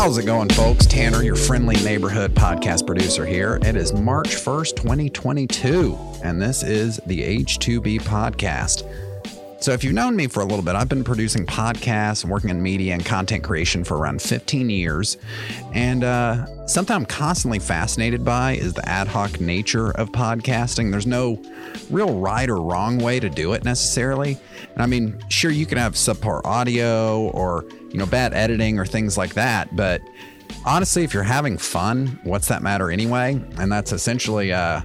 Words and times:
How's 0.00 0.16
it 0.16 0.24
going, 0.24 0.48
folks? 0.48 0.86
Tanner, 0.86 1.22
your 1.22 1.36
friendly 1.36 1.76
neighborhood 1.84 2.34
podcast 2.34 2.86
producer 2.86 3.26
here. 3.26 3.58
It 3.60 3.76
is 3.76 3.92
March 3.92 4.28
1st, 4.28 4.76
2022, 4.76 5.94
and 6.24 6.40
this 6.40 6.62
is 6.62 6.96
the 7.04 7.20
H2B 7.20 8.00
podcast. 8.00 9.09
So, 9.60 9.72
if 9.72 9.84
you've 9.84 9.92
known 9.92 10.16
me 10.16 10.26
for 10.26 10.40
a 10.40 10.44
little 10.46 10.64
bit, 10.64 10.74
I've 10.74 10.88
been 10.88 11.04
producing 11.04 11.44
podcasts 11.44 12.22
and 12.22 12.32
working 12.32 12.48
in 12.48 12.62
media 12.62 12.94
and 12.94 13.04
content 13.04 13.44
creation 13.44 13.84
for 13.84 13.98
around 13.98 14.22
15 14.22 14.70
years. 14.70 15.18
And 15.74 16.02
uh, 16.02 16.66
something 16.66 16.96
I'm 16.96 17.04
constantly 17.04 17.58
fascinated 17.58 18.24
by 18.24 18.52
is 18.52 18.72
the 18.72 18.88
ad 18.88 19.06
hoc 19.06 19.38
nature 19.38 19.90
of 19.90 20.12
podcasting. 20.12 20.90
There's 20.90 21.06
no 21.06 21.42
real 21.90 22.18
right 22.18 22.48
or 22.48 22.62
wrong 22.62 23.00
way 23.00 23.20
to 23.20 23.28
do 23.28 23.52
it 23.52 23.62
necessarily. 23.62 24.38
And 24.72 24.82
I 24.82 24.86
mean, 24.86 25.22
sure, 25.28 25.50
you 25.50 25.66
can 25.66 25.76
have 25.76 25.92
subpar 25.92 26.40
audio 26.46 27.28
or, 27.34 27.66
you 27.90 27.98
know, 27.98 28.06
bad 28.06 28.32
editing 28.32 28.78
or 28.78 28.86
things 28.86 29.18
like 29.18 29.34
that. 29.34 29.76
But 29.76 30.00
honestly, 30.64 31.04
if 31.04 31.12
you're 31.12 31.22
having 31.22 31.58
fun, 31.58 32.18
what's 32.24 32.48
that 32.48 32.62
matter 32.62 32.90
anyway? 32.90 33.38
And 33.58 33.70
that's 33.70 33.92
essentially, 33.92 34.54
uh, 34.54 34.80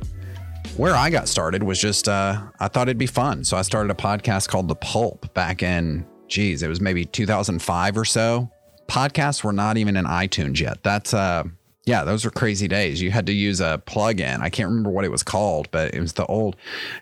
where 0.78 0.96
I 0.96 1.10
got 1.10 1.28
started 1.28 1.64
was 1.64 1.80
just 1.80 2.08
uh, 2.08 2.42
I 2.60 2.68
thought 2.68 2.88
it'd 2.88 2.98
be 2.98 3.08
fun. 3.08 3.44
So 3.44 3.56
I 3.58 3.62
started 3.62 3.92
a 3.92 3.96
podcast 3.96 4.50
called 4.50 4.68
The 4.68 4.76
Pulp 4.76 5.34
back 5.34 5.64
in, 5.64 6.06
geez, 6.28 6.64
it 6.64 6.68
was 6.68 6.82
maybe 6.82 7.06
2005 7.06 7.98
or 7.98 8.06
so. 8.06 8.50
Podcasts 8.88 9.44
were 9.44 9.54
not 9.54 9.78
even 9.78 9.96
in 9.96 10.06
iTunes 10.06 10.60
yet. 10.60 10.84
That's 10.84 11.14
uh 11.14 11.44
yeah, 11.86 12.04
those 12.04 12.26
were 12.26 12.32
crazy 12.32 12.68
days. 12.68 13.00
You 13.00 13.12
had 13.12 13.28
to 13.28 13.34
use 13.34 13.62
a 13.62 13.80
plug-in. 13.86 14.42
I 14.42 14.50
can't 14.50 14.70
remember 14.70 14.90
what 14.90 15.06
it 15.06 15.12
was 15.12 15.22
called, 15.22 15.70
but 15.70 15.94
it 15.94 16.00
was 16.00 16.14
the 16.14 16.26
old 16.26 16.56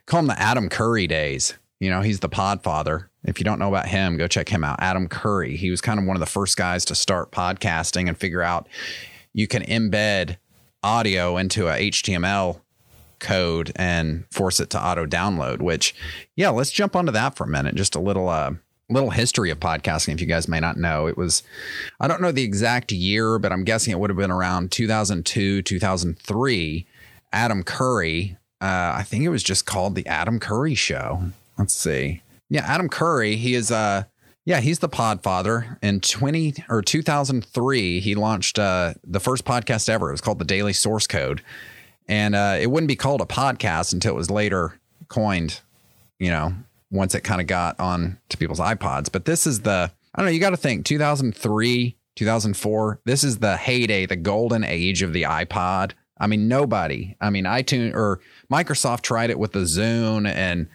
call 0.05 0.19
them 0.19 0.27
the 0.27 0.39
Adam 0.39 0.69
Curry 0.69 1.07
days. 1.07 1.55
You 1.79 1.89
know, 1.89 2.01
he's 2.01 2.19
the 2.19 2.29
podfather. 2.29 3.07
If 3.23 3.39
you 3.39 3.45
don't 3.45 3.59
know 3.59 3.69
about 3.69 3.87
him, 3.87 4.17
go 4.17 4.27
check 4.27 4.49
him 4.49 4.63
out. 4.63 4.77
Adam 4.79 5.07
Curry. 5.07 5.55
He 5.55 5.71
was 5.71 5.81
kind 5.81 5.99
of 5.99 6.05
one 6.05 6.15
of 6.15 6.19
the 6.19 6.25
first 6.25 6.57
guys 6.57 6.85
to 6.85 6.95
start 6.95 7.31
podcasting 7.31 8.07
and 8.07 8.17
figure 8.17 8.41
out 8.41 8.67
you 9.33 9.47
can 9.47 9.63
embed 9.63 10.37
audio 10.83 11.37
into 11.37 11.69
a 11.69 11.89
HTML 11.89 12.59
code 13.23 13.71
and 13.75 14.25
force 14.29 14.59
it 14.59 14.69
to 14.69 14.85
auto 14.85 15.05
download 15.05 15.61
which 15.61 15.95
yeah 16.35 16.49
let's 16.49 16.71
jump 16.71 16.95
onto 16.95 17.11
that 17.11 17.35
for 17.35 17.45
a 17.45 17.47
minute. 17.47 17.73
Just 17.75 17.95
a 17.95 17.99
little 17.99 18.29
uh 18.29 18.51
little 18.89 19.09
history 19.09 19.49
of 19.49 19.59
podcasting 19.59 20.13
if 20.13 20.21
you 20.21 20.27
guys 20.27 20.47
may 20.47 20.59
not 20.59 20.77
know. 20.77 21.07
It 21.07 21.17
was 21.17 21.41
i 21.99 22.07
don't 22.07 22.21
know 22.21 22.31
the 22.31 22.43
exact 22.43 22.91
year 22.91 23.39
but 23.39 23.51
i'm 23.51 23.63
guessing 23.63 23.91
it 23.91 23.99
would 23.99 24.09
have 24.09 24.17
been 24.17 24.29
around 24.29 24.71
2002 24.71 25.61
2003 25.63 26.85
adam 27.31 27.63
curry 27.63 28.37
uh, 28.61 28.93
i 28.95 29.03
think 29.03 29.23
it 29.23 29.29
was 29.29 29.41
just 29.41 29.65
called 29.65 29.95
the 29.95 30.05
adam 30.05 30.39
curry 30.39 30.75
show. 30.75 31.23
Let's 31.57 31.73
see. 31.73 32.21
Yeah 32.49 32.65
adam 32.67 32.89
curry 32.89 33.37
he 33.37 33.55
is 33.55 33.71
uh 33.71 34.03
yeah, 34.45 34.59
he's 34.59 34.79
the 34.79 34.89
podfather. 34.89 35.77
In 35.81 36.01
20 36.01 36.65
or 36.67 36.81
2003, 36.81 37.99
he 38.01 38.15
launched 38.15 38.59
uh, 38.59 38.93
the 39.01 39.21
first 39.21 39.45
podcast 39.45 39.87
ever. 39.87 40.09
It 40.09 40.13
was 40.13 40.21
called 40.21 40.39
the 40.39 40.45
Daily 40.45 40.73
Source 40.73 41.07
Code 41.07 41.41
and 42.07 42.35
uh, 42.35 42.57
it 42.59 42.69
wouldn't 42.69 42.87
be 42.87 42.95
called 42.95 43.21
a 43.21 43.25
podcast 43.25 43.93
until 43.93 44.13
it 44.13 44.17
was 44.17 44.29
later 44.29 44.79
coined. 45.07 45.61
You 46.19 46.29
know, 46.29 46.53
once 46.93 47.15
it 47.15 47.21
kind 47.21 47.41
of 47.41 47.47
got 47.47 47.79
on 47.79 48.19
to 48.29 48.37
people's 48.37 48.59
iPods. 48.59 49.11
But 49.11 49.25
this 49.25 49.45
is 49.45 49.61
the 49.61 49.91
I 50.15 50.21
don't 50.21 50.27
know. 50.27 50.31
You 50.31 50.39
got 50.39 50.51
to 50.51 50.57
think 50.57 50.85
2003, 50.85 51.97
2004. 52.15 52.99
This 53.03 53.23
is 53.23 53.39
the 53.39 53.57
heyday, 53.57 54.05
the 54.05 54.15
golden 54.15 54.63
age 54.63 55.01
of 55.01 55.11
the 55.11 55.23
iPod. 55.23 55.93
I 56.19 56.27
mean, 56.27 56.47
nobody. 56.47 57.17
I 57.19 57.31
mean, 57.31 57.45
iTunes 57.45 57.95
or 57.95 58.21
Microsoft 58.51 59.01
tried 59.01 59.31
it 59.31 59.39
with 59.39 59.51
the 59.51 59.59
Zune 59.59 60.31
and. 60.31 60.69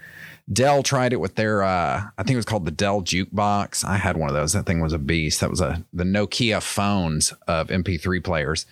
Dell 0.51 0.83
tried 0.83 1.13
it 1.13 1.21
with 1.21 1.35
their, 1.35 1.63
uh, 1.63 2.05
I 2.17 2.23
think 2.23 2.31
it 2.31 2.37
was 2.37 2.47
called 2.47 2.65
the 2.65 2.71
Dell 2.71 3.03
Jukebox. 3.03 3.85
I 3.85 3.99
had 3.99 4.17
one 4.17 4.31
of 4.31 4.35
those. 4.35 4.55
That 4.55 4.65
thing 4.65 4.81
was 4.81 4.95
a 4.95 4.99
beast. 4.99 5.41
That 5.41 5.51
was 5.51 5.61
a 5.61 5.85
the 5.93 6.05
Nokia 6.05 6.63
phones 6.63 7.35
of 7.47 7.69
MP3 7.69 8.25
players. 8.25 8.65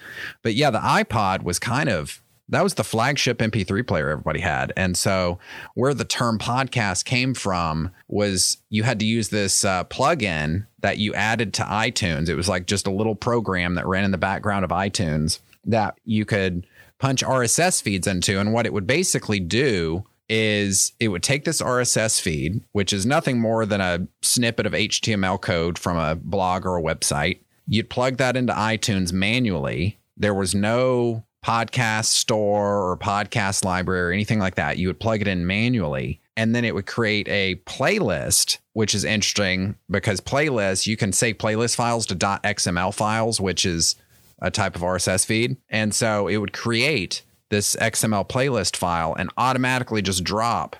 But 0.42 0.54
yeah, 0.54 0.70
the 0.70 0.78
iPod 0.78 1.42
was 1.42 1.58
kind 1.58 1.90
of 1.90 2.22
that 2.48 2.62
was 2.62 2.75
the 2.75 2.84
flagship 2.84 3.39
MP3 3.39 3.86
player 3.86 4.08
everybody 4.08 4.40
had. 4.40 4.73
And 4.77 4.96
so, 4.96 5.39
where 5.74 5.95
the 5.95 6.05
term 6.05 6.39
podcast 6.39 7.05
came 7.05 7.34
from 7.34 7.90
was 8.08 8.58
you 8.70 8.84
had 8.84 9.01
to 9.01 9.07
use 9.07 9.30
this 9.30 9.64
uh, 9.64 9.84
plugin 9.84 10.67
that 10.80 10.98
you 10.98 11.12
added 11.14 11.52
to 11.55 11.62
iTunes. 11.62 12.29
It 12.29 12.36
was 12.36 12.48
like 12.48 12.67
just 12.67 12.86
a 12.86 12.92
little 12.92 13.17
program 13.17 13.74
that 13.74 13.86
ran 13.86 14.05
in 14.05 14.12
the 14.12 14.18
background 14.18 14.64
of 14.64 14.70
iTunes 14.70 15.40
that 15.64 15.98
you 16.05 16.24
could 16.24 16.67
punch 16.98 17.23
RSS 17.23 17.83
feeds 17.83 18.07
into. 18.07 18.39
And 18.39 18.52
what 18.52 18.67
it 18.67 18.73
would 18.73 18.86
basically 18.86 19.40
do 19.40 20.05
is 20.28 20.92
it 20.98 21.08
would 21.08 21.23
take 21.23 21.45
this 21.45 21.63
RSS 21.63 22.20
feed, 22.20 22.63
which 22.73 22.92
is 22.92 23.07
nothing 23.07 23.40
more 23.40 23.67
than 23.67 23.80
a 23.80 24.07
snippet 24.23 24.67
of 24.67 24.73
HTML 24.73 25.40
code 25.40 25.78
from 25.78 25.96
a 25.96 26.17
blog 26.17 26.67
or 26.67 26.77
a 26.77 26.83
website. 26.83 27.40
You'd 27.67 27.90
plug 27.90 28.17
that 28.17 28.36
into 28.36 28.52
iTunes 28.52 29.13
manually. 29.13 29.98
There 30.17 30.34
was 30.34 30.55
no 30.55 31.24
podcast 31.46 32.07
store 32.07 32.90
or 32.90 32.96
podcast 32.96 33.64
library 33.64 34.01
or 34.01 34.11
anything 34.11 34.40
like 34.40 34.57
that. 34.57 34.79
You 34.79 34.89
would 34.89 34.98
plug 34.98 35.20
it 35.20 35.29
in 35.29 35.46
manually 35.46 36.20
and 36.36 36.57
then 36.57 36.64
it 36.64 36.74
would 36.74 36.86
create 36.86 37.29
a 37.29 37.55
playlist, 37.67 38.58
which 38.73 38.96
is 38.96 39.05
interesting 39.05 39.77
because 39.89 40.20
playlists, 40.20 40.89
you 40.89 40.96
can 40.96 41.12
save 41.12 41.39
playlist 41.39 41.77
files 41.77 42.05
to 42.07 42.17
.xml 42.17 42.92
files, 42.92 43.40
which 43.40 43.64
is 43.64 43.95
a 44.40 44.51
type 44.51 44.74
of 44.74 44.83
RSS 44.83 45.24
feed. 45.24 45.57
And 45.70 45.95
so 45.95 46.27
it 46.27 46.39
would 46.39 46.52
create 46.52 47.23
this 47.48 47.77
XML 47.77 48.28
playlist 48.28 48.74
file 48.74 49.14
and 49.17 49.30
automatically 49.36 50.02
just 50.02 50.24
drop 50.24 50.74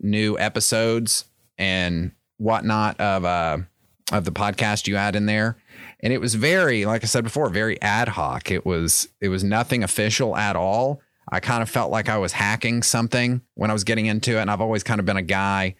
new 0.00 0.36
episodes 0.36 1.26
and 1.58 2.10
whatnot 2.38 3.00
of 3.00 3.24
uh 3.24 3.58
of 4.10 4.24
the 4.24 4.32
podcast 4.32 4.86
you 4.86 4.96
add 4.96 5.14
in 5.14 5.26
there 5.26 5.56
and 6.00 6.12
it 6.12 6.20
was 6.20 6.34
very 6.34 6.84
like 6.84 7.02
i 7.02 7.06
said 7.06 7.24
before 7.24 7.48
very 7.48 7.80
ad 7.82 8.08
hoc. 8.08 8.50
It 8.50 8.64
was 8.64 9.08
it 9.20 9.28
was 9.28 9.44
nothing 9.44 9.82
official 9.82 10.36
at 10.36 10.56
all. 10.56 11.00
I 11.30 11.40
kind 11.40 11.62
of 11.62 11.68
felt 11.68 11.90
like 11.90 12.08
i 12.08 12.18
was 12.18 12.32
hacking 12.32 12.82
something 12.82 13.42
when 13.54 13.70
i 13.70 13.72
was 13.72 13.84
getting 13.84 14.06
into 14.06 14.36
it. 14.36 14.40
And 14.40 14.50
i've 14.50 14.60
always 14.60 14.82
kind 14.82 15.00
of 15.00 15.06
been 15.06 15.16
a 15.16 15.22
guy 15.22 15.74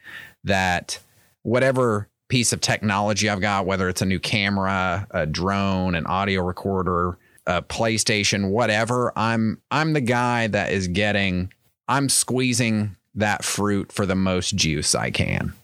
that 0.44 0.98
whatever 1.42 2.08
piece 2.28 2.53
of 2.53 2.60
technology 2.60 3.28
i've 3.28 3.41
got 3.41 3.64
whether 3.64 3.88
it's 3.88 4.03
a 4.03 4.06
new 4.06 4.20
camera 4.20 5.06
a 5.12 5.25
drone 5.25 5.94
an 5.94 6.04
audio 6.06 6.42
recorder 6.42 7.16
a 7.47 7.62
playstation 7.62 8.50
whatever 8.50 9.12
i'm 9.16 9.60
i'm 9.70 9.94
the 9.94 10.00
guy 10.00 10.47
that 10.47 10.70
is 10.70 10.88
getting 10.88 11.50
i'm 11.88 12.08
squeezing 12.08 12.94
that 13.14 13.42
fruit 13.42 13.91
for 13.91 14.04
the 14.04 14.14
most 14.14 14.54
juice 14.54 14.94
i 14.94 15.10
can 15.10 15.54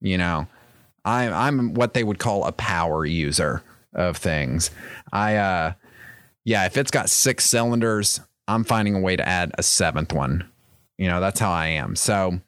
you 0.00 0.16
know 0.16 0.46
I, 1.04 1.28
I'm 1.28 1.74
what 1.74 1.94
they 1.94 2.04
would 2.04 2.18
call 2.18 2.44
a 2.44 2.52
power 2.52 3.04
user 3.04 3.62
of 3.94 4.16
things. 4.16 4.70
I 5.12 5.36
uh 5.36 5.72
yeah, 6.44 6.66
if 6.66 6.76
it's 6.76 6.90
got 6.90 7.10
six 7.10 7.44
cylinders, 7.44 8.20
I'm 8.48 8.64
finding 8.64 8.94
a 8.94 9.00
way 9.00 9.16
to 9.16 9.28
add 9.28 9.52
a 9.58 9.62
seventh 9.62 10.12
one. 10.12 10.48
You 10.96 11.08
know, 11.08 11.20
that's 11.20 11.40
how 11.40 11.50
I 11.50 11.68
am. 11.68 11.96
So 11.96 12.40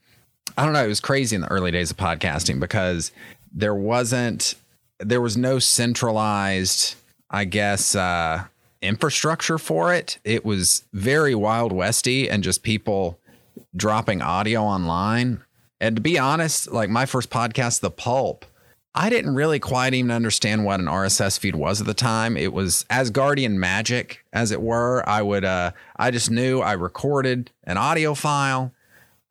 I 0.56 0.64
don't 0.64 0.72
know, 0.72 0.84
it 0.84 0.88
was 0.88 1.00
crazy 1.00 1.36
in 1.36 1.42
the 1.42 1.50
early 1.50 1.70
days 1.70 1.90
of 1.90 1.96
podcasting 1.96 2.60
because 2.60 3.12
there 3.52 3.74
wasn't 3.74 4.54
there 4.98 5.20
was 5.20 5.36
no 5.36 5.58
centralized, 5.58 6.94
I 7.30 7.44
guess, 7.44 7.94
uh 7.94 8.44
infrastructure 8.80 9.58
for 9.58 9.94
it. 9.94 10.18
It 10.24 10.44
was 10.44 10.84
very 10.92 11.34
wild 11.34 11.72
westy 11.72 12.28
and 12.28 12.42
just 12.42 12.62
people 12.62 13.18
dropping 13.76 14.22
audio 14.22 14.62
online. 14.62 15.42
And 15.82 15.96
to 15.96 16.00
be 16.00 16.16
honest, 16.16 16.70
like 16.70 16.88
my 16.88 17.06
first 17.06 17.28
podcast, 17.28 17.80
The 17.80 17.90
Pulp, 17.90 18.44
I 18.94 19.10
didn't 19.10 19.34
really 19.34 19.58
quite 19.58 19.94
even 19.94 20.12
understand 20.12 20.64
what 20.64 20.78
an 20.78 20.86
RSS 20.86 21.40
feed 21.40 21.56
was 21.56 21.80
at 21.80 21.88
the 21.88 21.92
time. 21.92 22.36
It 22.36 22.52
was 22.52 22.84
Asgardian 22.88 23.54
magic, 23.54 24.24
as 24.32 24.52
it 24.52 24.62
were. 24.62 25.02
I 25.08 25.22
would, 25.22 25.44
uh, 25.44 25.72
I 25.96 26.12
just 26.12 26.30
knew 26.30 26.60
I 26.60 26.74
recorded 26.74 27.50
an 27.64 27.78
audio 27.78 28.14
file. 28.14 28.72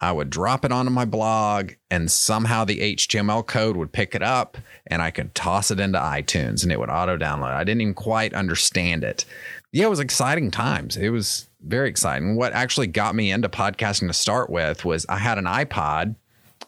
I 0.01 0.11
would 0.11 0.29
drop 0.29 0.65
it 0.65 0.73
onto 0.73 0.91
my 0.91 1.05
blog, 1.05 1.71
and 1.89 2.11
somehow 2.11 2.65
the 2.65 2.95
HTML 2.95 3.47
code 3.47 3.77
would 3.77 3.93
pick 3.93 4.13
it 4.13 4.23
up, 4.23 4.57
and 4.87 5.01
I 5.01 5.09
could 5.09 5.33
toss 5.33 5.71
it 5.71 5.79
into 5.79 5.99
iTunes, 5.99 6.63
and 6.63 6.71
it 6.71 6.79
would 6.79 6.89
auto 6.89 7.17
download. 7.17 7.53
I 7.53 7.63
didn't 7.63 7.81
even 7.81 7.93
quite 7.93 8.33
understand 8.33 9.05
it. 9.05 9.23
Yeah, 9.71 9.85
it 9.85 9.89
was 9.89 10.01
exciting 10.01 10.51
times. 10.51 10.97
It 10.97 11.11
was 11.11 11.47
very 11.61 11.87
exciting. 11.87 12.35
What 12.35 12.51
actually 12.51 12.87
got 12.87 13.15
me 13.15 13.31
into 13.31 13.47
podcasting 13.47 14.07
to 14.07 14.13
start 14.13 14.49
with 14.49 14.83
was 14.83 15.05
I 15.07 15.17
had 15.17 15.37
an 15.37 15.45
iPod 15.45 16.15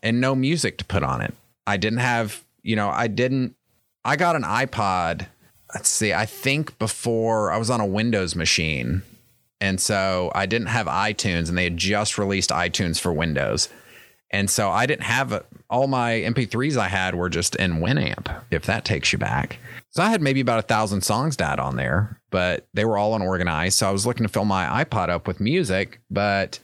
and 0.03 0.21
no 0.21 0.35
music 0.35 0.77
to 0.77 0.85
put 0.85 1.01
on 1.01 1.21
it. 1.21 1.33
I 1.65 1.77
didn't 1.77 1.99
have 1.99 2.43
you 2.63 2.75
know, 2.75 2.89
I 2.89 3.07
didn't, 3.07 3.55
I 4.03 4.15
got 4.15 4.35
an 4.35 4.43
iPod. 4.43 5.27
Let's 5.75 5.89
see, 5.89 6.13
I 6.13 6.25
think 6.25 6.79
before 6.79 7.51
I 7.51 7.57
was 7.57 7.69
on 7.69 7.81
a 7.81 7.85
Windows 7.85 8.35
machine. 8.35 9.03
And 9.61 9.79
so 9.79 10.31
I 10.33 10.45
didn't 10.45 10.67
have 10.67 10.87
iTunes 10.87 11.49
and 11.49 11.57
they 11.57 11.65
had 11.65 11.77
just 11.77 12.17
released 12.17 12.49
iTunes 12.49 12.99
for 12.99 13.13
Windows. 13.13 13.69
And 14.31 14.49
so 14.49 14.71
I 14.71 14.85
didn't 14.85 15.03
have 15.03 15.31
a, 15.31 15.45
all 15.69 15.87
my 15.87 16.13
MP3s 16.13 16.75
I 16.75 16.87
had 16.87 17.15
were 17.15 17.29
just 17.29 17.55
in 17.55 17.73
Winamp, 17.73 18.33
if 18.49 18.65
that 18.65 18.83
takes 18.83 19.13
you 19.13 19.19
back. 19.19 19.59
So 19.91 20.01
I 20.01 20.09
had 20.09 20.21
maybe 20.21 20.41
about 20.41 20.59
a 20.59 20.63
thousand 20.63 21.01
songs 21.01 21.37
dad 21.37 21.59
on 21.59 21.75
there, 21.75 22.19
but 22.31 22.67
they 22.73 22.83
were 22.83 22.97
all 22.97 23.15
unorganized. 23.15 23.77
So 23.77 23.87
I 23.87 23.91
was 23.91 24.07
looking 24.07 24.25
to 24.25 24.31
fill 24.31 24.45
my 24.45 24.83
iPod 24.83 25.09
up 25.09 25.27
with 25.27 25.39
music, 25.39 25.99
but 26.09 26.59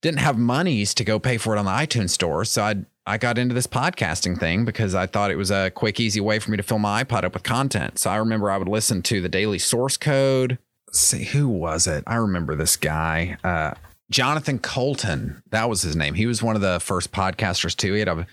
didn't 0.00 0.20
have 0.20 0.38
monies 0.38 0.94
to 0.94 1.04
go 1.04 1.18
pay 1.18 1.36
for 1.36 1.54
it 1.54 1.58
on 1.58 1.64
the 1.64 1.70
iTunes 1.70 2.10
store. 2.10 2.44
So 2.44 2.62
I'd 2.62 2.86
I 3.06 3.18
got 3.18 3.38
into 3.38 3.54
this 3.54 3.66
podcasting 3.66 4.38
thing 4.38 4.64
because 4.64 4.94
I 4.94 5.06
thought 5.06 5.30
it 5.30 5.36
was 5.36 5.50
a 5.50 5.70
quick, 5.70 5.98
easy 5.98 6.20
way 6.20 6.38
for 6.38 6.50
me 6.50 6.56
to 6.58 6.62
fill 6.62 6.78
my 6.78 7.02
iPod 7.02 7.24
up 7.24 7.34
with 7.34 7.42
content. 7.42 7.98
So 7.98 8.10
I 8.10 8.16
remember 8.16 8.50
I 8.50 8.58
would 8.58 8.68
listen 8.68 9.02
to 9.02 9.20
the 9.20 9.28
daily 9.28 9.58
source 9.58 9.96
code. 9.96 10.58
See, 10.92 11.24
who 11.24 11.48
was 11.48 11.86
it? 11.86 12.04
I 12.06 12.16
remember 12.16 12.54
this 12.54 12.76
guy. 12.76 13.36
Uh, 13.42 13.72
Jonathan 14.10 14.58
Coulton. 14.58 15.42
that 15.50 15.68
was 15.68 15.82
his 15.82 15.96
name. 15.96 16.14
He 16.14 16.26
was 16.26 16.42
one 16.42 16.56
of 16.56 16.62
the 16.62 16.78
first 16.80 17.10
podcasters 17.12 17.76
too. 17.76 17.94
He 17.94 18.00
had 18.00 18.08
a, 18.08 18.26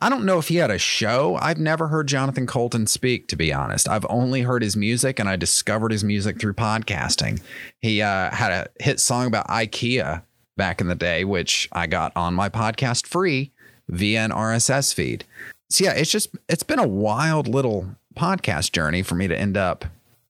I 0.00 0.08
don't 0.08 0.24
know 0.24 0.38
if 0.38 0.48
he 0.48 0.56
had 0.56 0.70
a 0.70 0.78
show. 0.78 1.36
I've 1.40 1.58
never 1.58 1.88
heard 1.88 2.06
Jonathan 2.06 2.46
Coulton 2.46 2.86
speak, 2.86 3.28
to 3.28 3.36
be 3.36 3.52
honest. 3.52 3.88
I've 3.88 4.06
only 4.08 4.42
heard 4.42 4.62
his 4.62 4.76
music, 4.76 5.18
and 5.18 5.28
I 5.28 5.34
discovered 5.36 5.90
his 5.90 6.04
music 6.04 6.40
through 6.40 6.54
podcasting. 6.54 7.42
He 7.80 8.00
uh, 8.00 8.32
had 8.32 8.52
a 8.52 8.68
hit 8.82 9.00
song 9.00 9.26
about 9.26 9.48
IKEA 9.48 10.22
back 10.56 10.80
in 10.80 10.88
the 10.88 10.94
day, 10.94 11.24
which 11.24 11.68
I 11.72 11.86
got 11.86 12.12
on 12.16 12.34
my 12.34 12.48
podcast 12.48 13.06
free 13.06 13.52
via 13.88 14.24
an 14.24 14.30
RSS 14.30 14.94
feed. 14.94 15.24
So 15.70 15.84
yeah, 15.84 15.92
it's 15.92 16.10
just 16.10 16.30
it's 16.48 16.62
been 16.62 16.78
a 16.78 16.86
wild 16.86 17.48
little 17.48 17.96
podcast 18.16 18.72
journey 18.72 19.02
for 19.02 19.14
me 19.14 19.26
to 19.28 19.38
end 19.38 19.56
up 19.56 19.84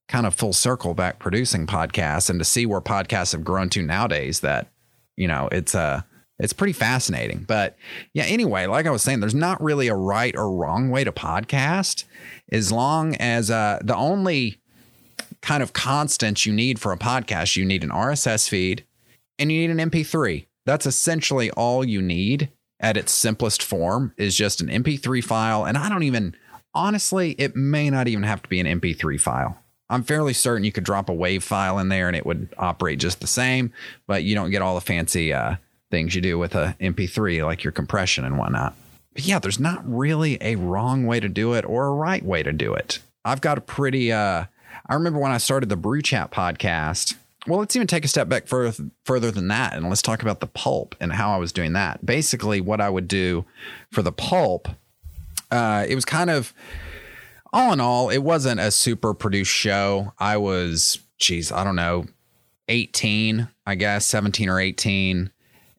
kind 0.08 0.26
of 0.26 0.34
full 0.34 0.52
circle 0.52 0.94
back 0.94 1.18
producing 1.18 1.66
podcasts 1.66 2.30
and 2.30 2.38
to 2.38 2.44
see 2.44 2.66
where 2.66 2.80
podcasts 2.80 3.32
have 3.32 3.44
grown 3.44 3.68
to 3.70 3.82
nowadays 3.82 4.40
that 4.40 4.68
you 5.16 5.28
know, 5.28 5.48
it's 5.52 5.74
uh 5.74 6.02
it's 6.38 6.52
pretty 6.52 6.72
fascinating. 6.72 7.44
But 7.46 7.76
yeah, 8.12 8.24
anyway, 8.24 8.66
like 8.66 8.86
I 8.86 8.90
was 8.90 9.02
saying, 9.02 9.20
there's 9.20 9.34
not 9.34 9.62
really 9.62 9.86
a 9.88 9.94
right 9.94 10.34
or 10.36 10.50
wrong 10.50 10.90
way 10.90 11.04
to 11.04 11.12
podcast 11.12 12.04
as 12.50 12.72
long 12.72 13.14
as 13.16 13.50
uh 13.50 13.78
the 13.82 13.96
only 13.96 14.58
kind 15.42 15.62
of 15.62 15.72
constant 15.72 16.46
you 16.46 16.52
need 16.52 16.80
for 16.80 16.92
a 16.92 16.98
podcast, 16.98 17.56
you 17.56 17.64
need 17.64 17.84
an 17.84 17.90
RSS 17.90 18.48
feed 18.48 18.84
and 19.38 19.50
you 19.50 19.66
need 19.66 19.70
an 19.70 19.90
MP3. 19.90 20.46
That's 20.66 20.86
essentially 20.86 21.50
all 21.52 21.84
you 21.84 22.00
need 22.00 22.50
at 22.81 22.96
its 22.96 23.12
simplest 23.12 23.62
form 23.62 24.12
is 24.16 24.36
just 24.36 24.60
an 24.60 24.69
MP3 24.69 25.22
file. 25.22 25.64
And 25.64 25.76
I 25.76 25.88
don't 25.88 26.02
even, 26.02 26.34
honestly, 26.75 27.32
it 27.32 27.56
may 27.56 27.90
not 27.90 28.08
even 28.08 28.25
have 28.25 28.42
to 28.42 28.48
be 28.48 28.60
an 28.60 28.81
MP3 28.81 29.20
file. 29.20 29.58
I'm 29.90 30.02
fairly 30.02 30.32
certain 30.32 30.64
you 30.64 30.72
could 30.72 30.84
drop 30.84 31.08
a 31.08 31.12
WAV 31.12 31.42
file 31.42 31.78
in 31.78 31.88
there 31.88 32.08
and 32.08 32.16
it 32.16 32.26
would 32.26 32.48
operate 32.58 32.98
just 32.98 33.20
the 33.20 33.26
same, 33.26 33.72
but 34.06 34.25
you 34.25 34.34
don't 34.34 34.50
get 34.50 34.62
all 34.62 34.75
the 34.75 34.81
fancy 34.81 35.32
uh, 35.32 35.56
things 35.90 36.14
you 36.14 36.20
do 36.20 36.38
with 36.38 36.54
a 36.54 36.75
MP3, 36.81 37.44
like 37.44 37.62
your 37.62 37.72
compression 37.72 38.25
and 38.25 38.38
whatnot. 38.38 38.75
But 39.12 39.26
yeah, 39.26 39.38
there's 39.38 39.60
not 39.60 39.82
really 39.86 40.38
a 40.40 40.56
wrong 40.56 41.06
way 41.06 41.20
to 41.20 41.28
do 41.28 41.52
it 41.54 41.64
or 41.64 41.86
a 41.86 41.94
right 41.94 42.25
way 42.25 42.42
to 42.42 42.52
do 42.52 42.75
it. 42.75 42.98
I've 43.25 43.40
got 43.40 43.58
a 43.58 43.60
pretty. 43.60 44.10
Uh, 44.10 44.44
I 44.86 44.94
remember 44.94 45.20
when 45.20 45.32
I 45.32 45.38
started 45.38 45.69
the 45.69 45.76
Brew 45.76 46.02
Chat 46.02 46.31
podcast. 46.31 47.14
Well, 47.46 47.61
let's 47.61 47.76
even 47.76 47.87
take 47.87 48.05
a 48.05 48.08
step 48.08 48.29
back 48.29 48.46
further 48.46 48.85
further 49.05 49.31
than 49.31 49.49
that, 49.49 49.75
and 49.75 49.88
let's 49.88 50.02
talk 50.02 50.23
about 50.23 50.41
the 50.41 50.46
pulp 50.46 50.94
and 51.00 51.12
how 51.12 51.35
I 51.35 51.37
was 51.37 51.52
doing 51.52 51.75
that. 51.75 52.05
Basically, 52.05 52.61
what 52.61 52.81
I 52.81 52.88
would 52.88 53.06
do 53.06 53.44
for 53.91 54.02
the 54.02 54.12
pulp, 54.12 54.69
uh, 55.50 55.85
it 55.87 55.94
was 55.94 56.05
kind 56.05 56.31
of 56.31 56.55
all 57.52 57.73
in 57.73 57.81
all, 57.81 58.11
it 58.11 58.19
wasn't 58.19 58.61
a 58.61 58.70
super 58.70 59.14
produced 59.14 59.52
show. 59.52 60.12
I 60.19 60.38
was, 60.38 60.99
geez, 61.19 61.52
I 61.52 61.64
don't 61.64 61.76
know, 61.76 62.06
18, 62.69 63.49
I 63.67 63.75
guess, 63.76 64.06
17 64.06 64.49
or 64.49 64.58
18, 64.58 65.31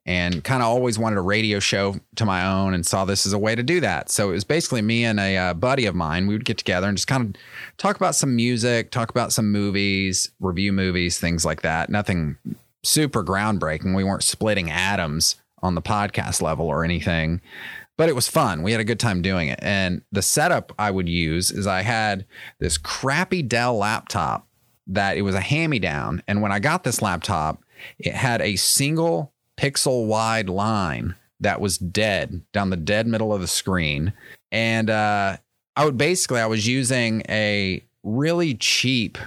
and 0.06 0.44
kind 0.44 0.62
of 0.62 0.68
always 0.68 1.00
wanted 1.00 1.18
a 1.18 1.22
radio 1.22 1.60
show 1.60 1.96
to 2.16 2.26
my 2.26 2.46
own 2.46 2.74
and 2.74 2.86
saw 2.86 3.06
this 3.06 3.26
as 3.26 3.34
a 3.34 3.40
way 3.40 3.56
to 3.56 3.64
do 3.64 3.80
that. 3.80 4.10
So 4.10 4.30
it 4.30 4.34
was 4.34 4.44
basically 4.44 4.82
me 4.82 5.04
and 5.04 5.20
a 5.20 5.38
uh, 5.38 5.54
buddy 5.54 5.86
of 5.86 5.96
mine. 5.96 6.28
We 6.28 6.36
would 6.36 6.46
get 6.46 6.58
together 6.58 6.88
and 6.88 6.98
just 6.98 7.08
kind 7.08 7.36
of 7.36 7.42
talk 7.78 7.96
about 7.96 8.16
some 8.16 8.36
music, 8.36 8.92
talk 8.92 9.10
about 9.10 9.34
some 9.34 9.52
movies, 9.52 10.32
review 10.40 10.72
movies, 10.72 11.20
things 11.20 11.44
like 11.44 11.64
that. 11.64 11.90
Nothing 11.90 12.38
super 12.84 13.24
groundbreaking. 13.24 13.96
We 13.96 14.04
weren't 14.04 14.24
splitting 14.24 14.70
atoms 14.70 15.38
on 15.64 15.74
the 15.74 15.82
podcast 15.82 16.42
level 16.42 16.68
or 16.68 16.84
anything 16.84 17.42
but 17.98 18.10
it 18.10 18.16
was 18.16 18.28
fun. 18.28 18.62
We 18.62 18.72
had 18.72 18.82
a 18.82 18.86
good 18.86 19.00
time 19.00 19.22
doing 19.22 19.48
it. 19.48 19.60
And 19.62 20.02
the 20.12 20.22
setup 20.22 20.74
I 20.78 20.92
would 20.92 21.08
use 21.08 21.52
is 21.52 21.66
I 21.66 21.82
had 21.82 22.26
this 22.60 22.78
crappy 22.78 23.42
Dell 23.42 23.78
laptop 23.78 24.48
that 24.88 25.18
it 25.18 25.22
was 25.22 25.36
a 25.36 25.42
hand 25.42 25.72
me 25.72 25.80
down. 25.80 26.22
And 26.28 26.42
when 26.42 26.52
I 26.52 26.60
got 26.60 26.84
this 26.84 27.02
laptop, 27.02 27.64
it 27.98 28.14
had 28.14 28.42
a 28.42 28.56
single 28.58 29.34
pixel 29.58 30.08
wide 30.08 30.50
line 30.50 31.16
that 31.40 31.62
was 31.62 31.78
dead 31.78 32.42
down 32.54 32.70
the 32.70 32.78
dead 32.78 33.08
middle 33.08 33.34
of 33.34 33.42
the 33.42 33.48
screen. 33.48 34.14
And 34.52 34.90
uh, 34.90 35.38
I 35.76 35.86
would 35.86 35.98
basically, 35.98 36.40
I 36.40 36.46
was 36.46 36.68
using 36.68 37.24
a 37.30 37.84
really 38.04 38.56
cheap, 38.56 39.18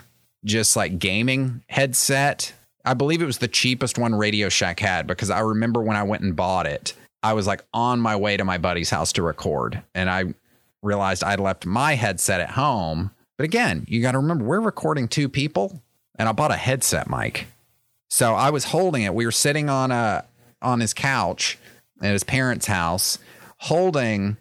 just 0.45 0.77
like 0.77 0.99
gaming 0.99 1.63
headset. 1.69 2.53
I 2.85 2.95
believe 2.95 3.21
it 3.21 3.27
was 3.27 3.39
the 3.39 3.49
cheapest 3.49 3.99
one 3.99 4.15
Radio 4.15 4.49
Shack 4.49 4.81
had 4.81 5.07
because 5.07 5.31
I 5.31 5.41
remember 5.41 5.83
when 5.83 5.97
I 5.97 6.05
went 6.05 6.23
and 6.23 6.35
bought 6.35 6.67
it, 6.67 6.95
I 7.23 7.33
was 7.35 7.47
like 7.47 7.63
on 7.75 8.01
my 8.01 8.17
way 8.17 8.37
to 8.37 8.45
my 8.45 8.59
buddy's 8.59 8.91
house 8.91 9.13
to 9.15 9.23
record 9.23 9.83
and 9.95 10.09
I 10.09 10.35
realized 10.83 11.25
I'd 11.25 11.41
left 11.41 11.67
my 11.67 11.95
headset 11.95 12.41
at 12.41 12.51
home. 12.51 13.11
But 13.37 13.45
again, 13.45 13.85
you 13.89 14.01
got 14.01 14.13
to 14.13 14.19
remember 14.19 14.45
we're 14.45 14.61
recording 14.61 15.09
two 15.09 15.29
people 15.29 15.83
and 16.19 16.29
I 16.29 16.33
bought 16.33 16.53
a 16.53 16.57
headset 16.57 17.11
mic. 17.11 17.47
So 18.09 18.35
I 18.35 18.51
was 18.51 18.65
holding 18.65 19.03
it. 19.03 19.15
We 19.15 19.25
were 19.25 19.33
sitting 19.33 19.69
on 19.69 19.91
a 19.91 20.25
on 20.61 20.81
his 20.81 20.93
couch 20.93 21.59
at 22.03 22.13
his 22.13 22.25
parents' 22.25 22.67
house 22.67 23.19
holding 23.59 24.37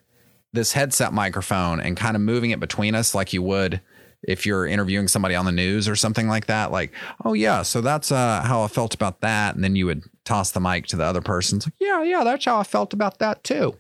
this 0.53 0.73
headset 0.73 1.13
microphone 1.13 1.79
and 1.79 1.97
kind 1.97 2.15
of 2.15 2.21
moving 2.21 2.51
it 2.51 2.59
between 2.59 2.95
us 2.95 3.13
like 3.13 3.33
you 3.33 3.41
would 3.43 3.81
if 4.23 4.45
you're 4.45 4.65
interviewing 4.65 5.07
somebody 5.07 5.35
on 5.35 5.45
the 5.45 5.51
news 5.51 5.87
or 5.87 5.95
something 5.95 6.27
like 6.27 6.47
that. 6.47 6.71
Like 6.71 6.91
oh 7.25 7.33
yeah 7.33 7.61
so 7.61 7.81
that's 7.81 8.11
uh, 8.11 8.41
how 8.43 8.63
i 8.63 8.67
felt 8.67 8.93
about 8.93 9.21
that. 9.21 9.55
And 9.55 9.63
then 9.63 9.75
you 9.75 9.85
would 9.85 10.03
toss 10.23 10.51
the 10.51 10.59
mic 10.59 10.87
to 10.87 10.95
the 10.95 11.03
other 11.03 11.21
person. 11.21 11.57
It's 11.57 11.67
like 11.67 11.73
yeah 11.79 12.03
yeah 12.03 12.23
that's 12.23 12.45
how 12.45 12.57
i 12.57 12.63
felt 12.63 12.93
about 12.93 13.19
that 13.19 13.43
too. 13.43 13.77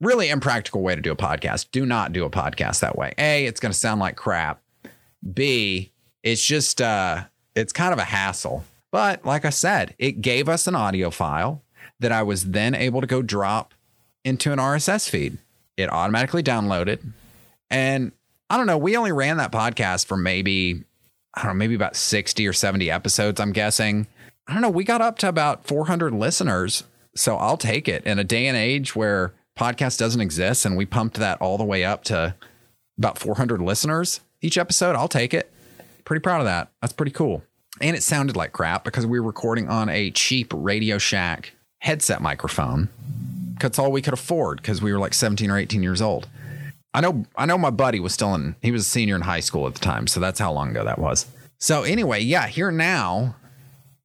Really 0.00 0.28
impractical 0.28 0.82
way 0.82 0.94
to 0.94 1.00
do 1.00 1.12
a 1.12 1.16
podcast. 1.16 1.70
Do 1.72 1.86
not 1.86 2.12
do 2.12 2.24
a 2.24 2.30
podcast 2.30 2.80
that 2.80 2.96
way. 2.96 3.14
A 3.18 3.46
it's 3.46 3.60
going 3.60 3.72
to 3.72 3.78
sound 3.78 4.00
like 4.00 4.16
crap. 4.16 4.62
B 5.32 5.92
it's 6.22 6.44
just 6.44 6.80
uh 6.80 7.24
it's 7.54 7.72
kind 7.72 7.92
of 7.92 7.98
a 7.98 8.04
hassle 8.04 8.64
but 8.96 9.24
like 9.24 9.44
i 9.44 9.50
said 9.50 9.94
it 9.98 10.20
gave 10.22 10.48
us 10.48 10.66
an 10.66 10.74
audio 10.74 11.10
file 11.10 11.62
that 12.00 12.12
i 12.12 12.22
was 12.22 12.50
then 12.52 12.74
able 12.74 13.00
to 13.00 13.06
go 13.06 13.22
drop 13.22 13.74
into 14.24 14.52
an 14.52 14.58
rss 14.58 15.08
feed 15.08 15.38
it 15.76 15.92
automatically 15.92 16.42
downloaded 16.42 17.00
and 17.70 18.12
I 18.48 18.56
don't 18.56 18.66
know. 18.66 18.78
We 18.78 18.96
only 18.96 19.12
ran 19.12 19.38
that 19.38 19.52
podcast 19.52 20.06
for 20.06 20.16
maybe, 20.16 20.84
I 21.34 21.42
don't 21.42 21.52
know, 21.52 21.58
maybe 21.58 21.74
about 21.74 21.96
60 21.96 22.46
or 22.46 22.52
70 22.52 22.90
episodes, 22.90 23.40
I'm 23.40 23.52
guessing. 23.52 24.06
I 24.46 24.52
don't 24.52 24.62
know. 24.62 24.70
We 24.70 24.84
got 24.84 25.00
up 25.00 25.18
to 25.18 25.28
about 25.28 25.66
400 25.66 26.14
listeners. 26.14 26.84
So 27.16 27.36
I'll 27.36 27.56
take 27.56 27.88
it. 27.88 28.04
In 28.04 28.18
a 28.18 28.24
day 28.24 28.46
and 28.46 28.56
age 28.56 28.94
where 28.94 29.32
podcast 29.58 29.98
doesn't 29.98 30.20
exist 30.20 30.64
and 30.64 30.76
we 30.76 30.86
pumped 30.86 31.16
that 31.16 31.40
all 31.40 31.58
the 31.58 31.64
way 31.64 31.84
up 31.84 32.04
to 32.04 32.34
about 32.98 33.18
400 33.18 33.60
listeners 33.60 34.20
each 34.40 34.58
episode, 34.58 34.94
I'll 34.94 35.08
take 35.08 35.34
it. 35.34 35.50
Pretty 36.04 36.20
proud 36.20 36.40
of 36.40 36.44
that. 36.46 36.70
That's 36.80 36.92
pretty 36.92 37.12
cool. 37.12 37.42
And 37.80 37.96
it 37.96 38.02
sounded 38.02 38.36
like 38.36 38.52
crap 38.52 38.84
because 38.84 39.06
we 39.06 39.20
were 39.20 39.26
recording 39.26 39.68
on 39.68 39.88
a 39.88 40.10
cheap 40.10 40.52
Radio 40.54 40.98
Shack 40.98 41.52
headset 41.80 42.22
microphone. 42.22 42.88
That's 43.60 43.78
all 43.78 43.92
we 43.92 44.02
could 44.02 44.14
afford 44.14 44.62
because 44.62 44.80
we 44.80 44.92
were 44.92 44.98
like 44.98 45.14
17 45.14 45.50
or 45.50 45.58
18 45.58 45.82
years 45.82 46.00
old. 46.00 46.28
I 46.94 47.00
know 47.00 47.26
I 47.36 47.44
know 47.44 47.58
my 47.58 47.70
buddy 47.70 48.00
was 48.00 48.14
still 48.14 48.34
in 48.34 48.56
he 48.62 48.70
was 48.70 48.82
a 48.82 48.88
senior 48.88 49.16
in 49.16 49.22
high 49.22 49.40
school 49.40 49.66
at 49.66 49.74
the 49.74 49.80
time, 49.80 50.06
so 50.06 50.18
that's 50.18 50.40
how 50.40 50.52
long 50.52 50.70
ago 50.70 50.84
that 50.84 50.98
was. 50.98 51.26
So 51.58 51.82
anyway, 51.82 52.20
yeah, 52.20 52.46
here 52.46 52.70
now 52.70 53.36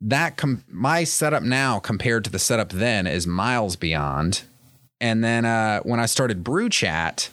that 0.01 0.35
com- 0.35 0.63
my 0.67 1.03
setup 1.03 1.43
now 1.43 1.79
compared 1.79 2.23
to 2.25 2.29
the 2.29 2.39
setup 2.39 2.69
then 2.69 3.07
is 3.07 3.27
miles 3.27 3.75
beyond. 3.75 4.41
And 4.99 5.23
then 5.23 5.45
uh, 5.45 5.81
when 5.81 5.99
I 5.99 6.05
started 6.05 6.43
Brew 6.43 6.69
Chat, 6.69 7.29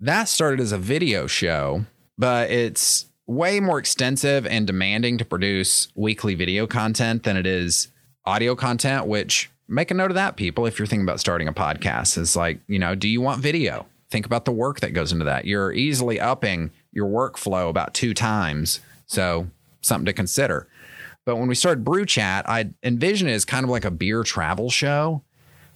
that 0.00 0.28
started 0.28 0.60
as 0.60 0.72
a 0.72 0.78
video 0.78 1.26
show, 1.26 1.84
but 2.16 2.50
it's 2.50 3.06
way 3.28 3.60
more 3.60 3.78
extensive 3.78 4.46
and 4.46 4.66
demanding 4.66 5.18
to 5.18 5.24
produce 5.24 5.88
weekly 5.94 6.34
video 6.34 6.66
content 6.66 7.22
than 7.22 7.36
it 7.36 7.46
is 7.46 7.88
audio 8.24 8.56
content, 8.56 9.06
which 9.06 9.50
make 9.68 9.90
a 9.90 9.94
note 9.94 10.10
of 10.10 10.14
that, 10.14 10.36
people, 10.36 10.66
if 10.66 10.78
you're 10.78 10.86
thinking 10.86 11.04
about 11.04 11.20
starting 11.20 11.46
a 11.46 11.52
podcast. 11.52 12.16
Is 12.16 12.34
like, 12.34 12.58
you 12.66 12.78
know, 12.78 12.94
do 12.94 13.06
you 13.06 13.20
want 13.20 13.42
video? 13.42 13.86
Think 14.10 14.24
about 14.24 14.46
the 14.46 14.52
work 14.52 14.80
that 14.80 14.94
goes 14.94 15.12
into 15.12 15.26
that. 15.26 15.44
You're 15.44 15.72
easily 15.72 16.18
upping 16.18 16.70
your 16.90 17.06
workflow 17.06 17.68
about 17.68 17.92
two 17.92 18.14
times. 18.14 18.80
So, 19.06 19.48
something 19.82 20.06
to 20.06 20.14
consider. 20.14 20.66
But 21.26 21.36
when 21.36 21.48
we 21.48 21.54
started 21.54 21.84
Brew 21.84 22.06
Chat, 22.06 22.48
I 22.48 22.70
envisioned 22.82 23.30
it 23.30 23.34
as 23.34 23.44
kind 23.44 23.64
of 23.64 23.70
like 23.70 23.84
a 23.84 23.90
beer 23.90 24.22
travel 24.22 24.70
show, 24.70 25.22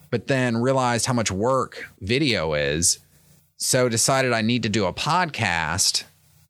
but 0.09 0.25
then 0.25 0.57
realized 0.57 1.05
how 1.05 1.13
much 1.13 1.29
work 1.29 1.85
video 2.01 2.55
is. 2.55 2.97
So, 3.57 3.89
decided 3.89 4.33
I 4.33 4.41
need 4.41 4.63
to 4.63 4.69
do 4.69 4.85
a 4.85 4.93
podcast 4.93 6.05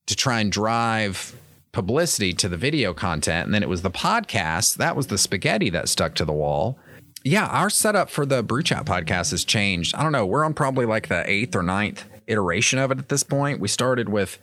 to 0.07 0.15
try 0.15 0.39
and 0.39 0.51
drive 0.51 1.35
publicity 1.71 2.33
to 2.33 2.47
the 2.47 2.57
video 2.57 2.93
content. 2.93 3.45
And 3.45 3.53
then 3.53 3.63
it 3.63 3.69
was 3.69 3.81
the 3.81 3.91
podcast 3.91 4.77
that 4.77 4.95
was 4.95 5.07
the 5.07 5.17
spaghetti 5.17 5.69
that 5.71 5.89
stuck 5.89 6.13
to 6.15 6.25
the 6.25 6.33
wall 6.33 6.77
yeah, 7.23 7.45
our 7.47 7.69
setup 7.69 8.09
for 8.09 8.25
the 8.25 8.43
Brew 8.43 8.63
Chat 8.63 8.85
podcast 8.85 9.31
has 9.31 9.45
changed. 9.45 9.95
I 9.95 10.03
don't 10.03 10.11
know. 10.11 10.25
We're 10.25 10.43
on 10.43 10.53
probably 10.53 10.85
like 10.85 11.07
the 11.07 11.29
eighth 11.29 11.55
or 11.55 11.63
ninth 11.63 12.03
iteration 12.27 12.79
of 12.79 12.91
it 12.91 12.99
at 12.99 13.09
this 13.09 13.23
point. 13.23 13.59
We 13.59 13.69
started 13.69 14.09
with, 14.09 14.39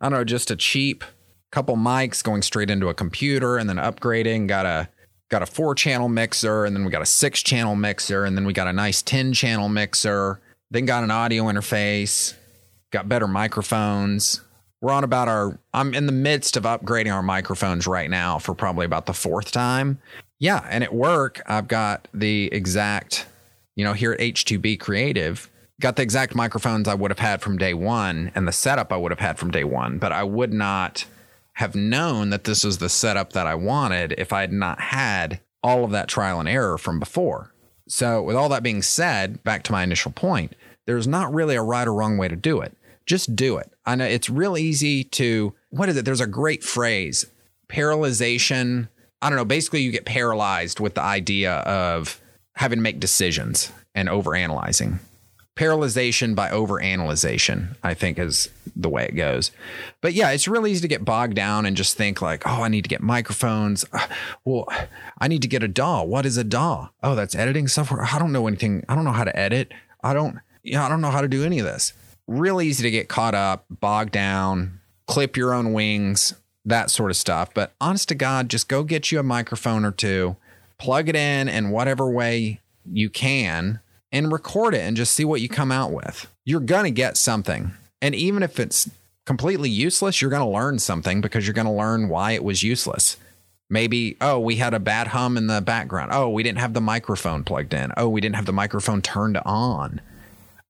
I 0.00 0.08
don't 0.08 0.18
know, 0.18 0.24
just 0.24 0.50
a 0.50 0.56
cheap 0.56 1.04
couple 1.52 1.76
mics 1.76 2.24
going 2.24 2.42
straight 2.42 2.70
into 2.70 2.88
a 2.88 2.94
computer 2.94 3.56
and 3.56 3.68
then 3.68 3.76
upgrading, 3.76 4.48
got 4.48 4.66
a 4.66 4.88
got 5.30 5.42
a 5.42 5.46
four 5.46 5.74
channel 5.74 6.08
mixer 6.08 6.64
and 6.64 6.74
then 6.74 6.84
we 6.84 6.90
got 6.90 7.02
a 7.02 7.06
six 7.06 7.42
channel 7.42 7.76
mixer 7.76 8.24
and 8.24 8.36
then 8.36 8.44
we 8.44 8.52
got 8.52 8.66
a 8.66 8.72
nice 8.72 9.02
10 9.02 9.32
channel 9.32 9.68
mixer 9.68 10.40
then 10.70 10.86
got 10.86 11.04
an 11.04 11.10
audio 11.10 11.44
interface, 11.44 12.34
got 12.90 13.08
better 13.08 13.28
microphones. 13.28 14.40
We're 14.84 14.92
on 14.92 15.02
about 15.02 15.28
our, 15.28 15.58
I'm 15.72 15.94
in 15.94 16.04
the 16.04 16.12
midst 16.12 16.58
of 16.58 16.64
upgrading 16.64 17.10
our 17.10 17.22
microphones 17.22 17.86
right 17.86 18.10
now 18.10 18.38
for 18.38 18.54
probably 18.54 18.84
about 18.84 19.06
the 19.06 19.14
fourth 19.14 19.50
time. 19.50 19.98
Yeah. 20.38 20.62
And 20.68 20.84
at 20.84 20.92
work, 20.92 21.40
I've 21.46 21.68
got 21.68 22.06
the 22.12 22.52
exact, 22.52 23.24
you 23.76 23.82
know, 23.82 23.94
here 23.94 24.12
at 24.12 24.20
H2B 24.20 24.78
Creative, 24.78 25.50
got 25.80 25.96
the 25.96 26.02
exact 26.02 26.34
microphones 26.34 26.86
I 26.86 26.92
would 26.92 27.10
have 27.10 27.18
had 27.18 27.40
from 27.40 27.56
day 27.56 27.72
one 27.72 28.30
and 28.34 28.46
the 28.46 28.52
setup 28.52 28.92
I 28.92 28.98
would 28.98 29.10
have 29.10 29.20
had 29.20 29.38
from 29.38 29.50
day 29.50 29.64
one, 29.64 29.96
but 29.96 30.12
I 30.12 30.22
would 30.22 30.52
not 30.52 31.06
have 31.54 31.74
known 31.74 32.28
that 32.28 32.44
this 32.44 32.62
was 32.62 32.76
the 32.76 32.90
setup 32.90 33.32
that 33.32 33.46
I 33.46 33.54
wanted 33.54 34.14
if 34.18 34.34
I 34.34 34.42
had 34.42 34.52
not 34.52 34.78
had 34.78 35.40
all 35.62 35.86
of 35.86 35.92
that 35.92 36.08
trial 36.08 36.40
and 36.40 36.48
error 36.48 36.76
from 36.76 37.00
before. 37.00 37.54
So, 37.88 38.22
with 38.22 38.36
all 38.36 38.50
that 38.50 38.62
being 38.62 38.82
said, 38.82 39.42
back 39.44 39.62
to 39.62 39.72
my 39.72 39.82
initial 39.82 40.12
point, 40.12 40.54
there's 40.84 41.08
not 41.08 41.32
really 41.32 41.54
a 41.54 41.62
right 41.62 41.88
or 41.88 41.94
wrong 41.94 42.18
way 42.18 42.28
to 42.28 42.36
do 42.36 42.60
it. 42.60 42.76
Just 43.06 43.36
do 43.36 43.58
it. 43.58 43.70
I 43.84 43.94
know 43.96 44.04
it's 44.04 44.30
real 44.30 44.56
easy 44.56 45.04
to, 45.04 45.54
what 45.70 45.88
is 45.88 45.96
it? 45.96 46.04
There's 46.04 46.20
a 46.20 46.26
great 46.26 46.64
phrase, 46.64 47.26
paralyzation. 47.68 48.88
I 49.20 49.28
don't 49.28 49.36
know. 49.36 49.44
Basically, 49.44 49.82
you 49.82 49.90
get 49.92 50.04
paralyzed 50.04 50.80
with 50.80 50.94
the 50.94 51.02
idea 51.02 51.54
of 51.56 52.20
having 52.54 52.78
to 52.78 52.82
make 52.82 53.00
decisions 53.00 53.72
and 53.94 54.08
overanalyzing 54.08 54.98
paralyzation 55.56 56.34
by 56.34 56.50
overanalyzation, 56.50 57.76
I 57.82 57.94
think 57.94 58.18
is 58.18 58.48
the 58.74 58.88
way 58.88 59.04
it 59.04 59.14
goes. 59.14 59.52
But 60.00 60.12
yeah, 60.12 60.30
it's 60.30 60.48
really 60.48 60.72
easy 60.72 60.82
to 60.82 60.88
get 60.88 61.04
bogged 61.04 61.34
down 61.34 61.64
and 61.64 61.76
just 61.76 61.96
think 61.96 62.20
like, 62.20 62.42
oh, 62.46 62.62
I 62.62 62.68
need 62.68 62.82
to 62.82 62.88
get 62.88 63.00
microphones. 63.00 63.84
Uh, 63.92 64.06
well, 64.44 64.66
I 65.18 65.28
need 65.28 65.42
to 65.42 65.48
get 65.48 65.62
a 65.62 65.68
DAW. 65.68 66.02
What 66.02 66.26
is 66.26 66.36
a 66.36 66.44
DAW? 66.44 66.88
Oh, 67.02 67.14
that's 67.14 67.34
editing 67.34 67.68
software. 67.68 68.02
I 68.02 68.18
don't 68.18 68.32
know 68.32 68.46
anything. 68.46 68.84
I 68.88 68.94
don't 68.94 69.04
know 69.04 69.12
how 69.12 69.24
to 69.24 69.36
edit. 69.36 69.72
I 70.02 70.12
don't, 70.12 70.38
yeah, 70.62 70.84
I 70.84 70.88
don't 70.88 71.00
know 71.00 71.10
how 71.10 71.20
to 71.20 71.28
do 71.28 71.44
any 71.44 71.60
of 71.60 71.66
this. 71.66 71.92
Really 72.26 72.68
easy 72.68 72.82
to 72.82 72.90
get 72.90 73.08
caught 73.08 73.34
up, 73.34 73.66
bogged 73.68 74.12
down, 74.12 74.80
clip 75.06 75.36
your 75.36 75.52
own 75.52 75.72
wings, 75.72 76.34
that 76.64 76.90
sort 76.90 77.10
of 77.10 77.16
stuff. 77.16 77.52
But 77.52 77.72
honest 77.80 78.08
to 78.08 78.14
God, 78.14 78.48
just 78.48 78.68
go 78.68 78.82
get 78.82 79.12
you 79.12 79.18
a 79.18 79.22
microphone 79.22 79.84
or 79.84 79.92
two, 79.92 80.36
plug 80.78 81.08
it 81.08 81.16
in 81.16 81.48
in 81.48 81.70
whatever 81.70 82.08
way 82.08 82.60
you 82.90 83.10
can 83.10 83.80
and 84.12 84.32
record 84.32 84.74
it 84.74 84.80
and 84.80 84.96
just 84.96 85.14
see 85.14 85.24
what 85.24 85.40
you 85.40 85.48
come 85.48 85.72
out 85.72 85.92
with. 85.92 86.28
You're 86.44 86.60
going 86.60 86.84
to 86.84 86.90
get 86.90 87.16
something. 87.16 87.72
And 88.00 88.14
even 88.14 88.42
if 88.42 88.60
it's 88.60 88.88
completely 89.26 89.70
useless, 89.70 90.20
you're 90.20 90.30
going 90.30 90.42
to 90.42 90.48
learn 90.48 90.78
something 90.78 91.20
because 91.20 91.46
you're 91.46 91.54
going 91.54 91.66
to 91.66 91.72
learn 91.72 92.08
why 92.08 92.32
it 92.32 92.44
was 92.44 92.62
useless. 92.62 93.16
Maybe, 93.70 94.16
oh, 94.20 94.38
we 94.38 94.56
had 94.56 94.74
a 94.74 94.78
bad 94.78 95.08
hum 95.08 95.36
in 95.36 95.46
the 95.46 95.60
background. 95.60 96.12
Oh, 96.12 96.28
we 96.28 96.42
didn't 96.42 96.58
have 96.58 96.74
the 96.74 96.80
microphone 96.80 97.44
plugged 97.44 97.74
in. 97.74 97.92
Oh, 97.96 98.08
we 98.08 98.20
didn't 98.20 98.36
have 98.36 98.46
the 98.46 98.52
microphone 98.52 99.02
turned 99.02 99.38
on. 99.38 100.00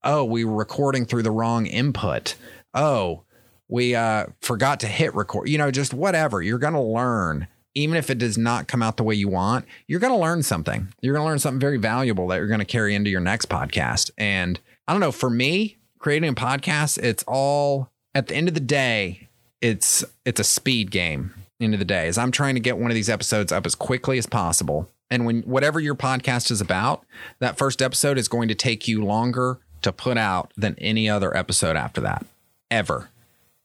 Oh, 0.04 0.24
we 0.24 0.44
were 0.44 0.54
recording 0.54 1.06
through 1.06 1.22
the 1.22 1.30
wrong 1.30 1.66
input. 1.66 2.36
Oh, 2.74 3.24
we 3.68 3.94
uh, 3.94 4.26
forgot 4.40 4.80
to 4.80 4.86
hit 4.86 5.14
record. 5.14 5.48
You 5.48 5.58
know, 5.58 5.70
just 5.70 5.94
whatever. 5.94 6.42
You're 6.42 6.58
going 6.58 6.74
to 6.74 6.80
learn 6.80 7.48
even 7.74 7.96
if 7.96 8.08
it 8.08 8.18
does 8.18 8.38
not 8.38 8.68
come 8.68 8.82
out 8.82 8.96
the 8.96 9.02
way 9.02 9.14
you 9.14 9.28
want, 9.28 9.66
you're 9.88 10.00
going 10.00 10.12
to 10.12 10.18
learn 10.18 10.42
something. 10.42 10.88
You're 11.00 11.14
going 11.14 11.24
to 11.24 11.28
learn 11.28 11.38
something 11.38 11.60
very 11.60 11.76
valuable 11.76 12.28
that 12.28 12.36
you're 12.36 12.46
going 12.46 12.60
to 12.60 12.64
carry 12.64 12.94
into 12.94 13.10
your 13.10 13.20
next 13.20 13.48
podcast. 13.48 14.10
And 14.16 14.60
I 14.86 14.92
don't 14.92 15.00
know, 15.00 15.12
for 15.12 15.30
me, 15.30 15.78
creating 15.98 16.30
a 16.30 16.34
podcast, 16.34 17.02
it's 17.02 17.24
all 17.26 17.90
at 18.14 18.28
the 18.28 18.36
end 18.36 18.48
of 18.48 18.54
the 18.54 18.60
day, 18.60 19.28
it's 19.60 20.04
it's 20.24 20.40
a 20.40 20.44
speed 20.44 20.90
game. 20.90 21.34
End 21.60 21.72
of 21.72 21.78
the 21.78 21.84
day, 21.84 22.08
as 22.08 22.18
I'm 22.18 22.30
trying 22.30 22.54
to 22.54 22.60
get 22.60 22.78
one 22.78 22.90
of 22.90 22.94
these 22.94 23.08
episodes 23.08 23.52
up 23.52 23.64
as 23.64 23.74
quickly 23.74 24.18
as 24.18 24.26
possible. 24.26 24.90
And 25.08 25.24
when 25.24 25.42
whatever 25.42 25.80
your 25.80 25.94
podcast 25.94 26.50
is 26.50 26.60
about, 26.60 27.04
that 27.38 27.56
first 27.56 27.80
episode 27.80 28.18
is 28.18 28.28
going 28.28 28.48
to 28.48 28.54
take 28.54 28.88
you 28.88 29.04
longer 29.04 29.60
to 29.84 29.92
put 29.92 30.18
out 30.18 30.52
than 30.56 30.74
any 30.78 31.08
other 31.08 31.34
episode 31.36 31.76
after 31.76 32.00
that, 32.00 32.26
ever. 32.70 33.10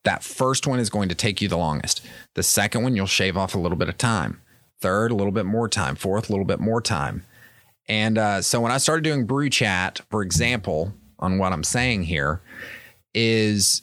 That 0.03 0.23
first 0.23 0.67
one 0.67 0.79
is 0.79 0.89
going 0.89 1.09
to 1.09 1.15
take 1.15 1.41
you 1.41 1.47
the 1.47 1.57
longest. 1.57 2.05
The 2.35 2.43
second 2.43 2.83
one, 2.83 2.95
you'll 2.95 3.07
shave 3.07 3.35
off 3.35 3.55
a 3.55 3.59
little 3.59 3.77
bit 3.77 3.89
of 3.89 3.97
time. 3.97 4.41
Third, 4.81 5.11
a 5.11 5.15
little 5.15 5.31
bit 5.31 5.45
more 5.45 5.67
time. 5.67 5.95
Fourth, 5.95 6.29
a 6.29 6.31
little 6.31 6.45
bit 6.45 6.59
more 6.59 6.81
time. 6.81 7.25
And 7.87 8.17
uh, 8.17 8.41
so 8.41 8.61
when 8.61 8.71
I 8.71 8.77
started 8.77 9.03
doing 9.03 9.25
brew 9.25 9.49
chat, 9.49 10.01
for 10.09 10.21
example, 10.21 10.93
on 11.17 11.37
what 11.37 11.51
I'm 11.51 11.63
saying 11.63 12.03
here, 12.03 12.41
is 13.13 13.81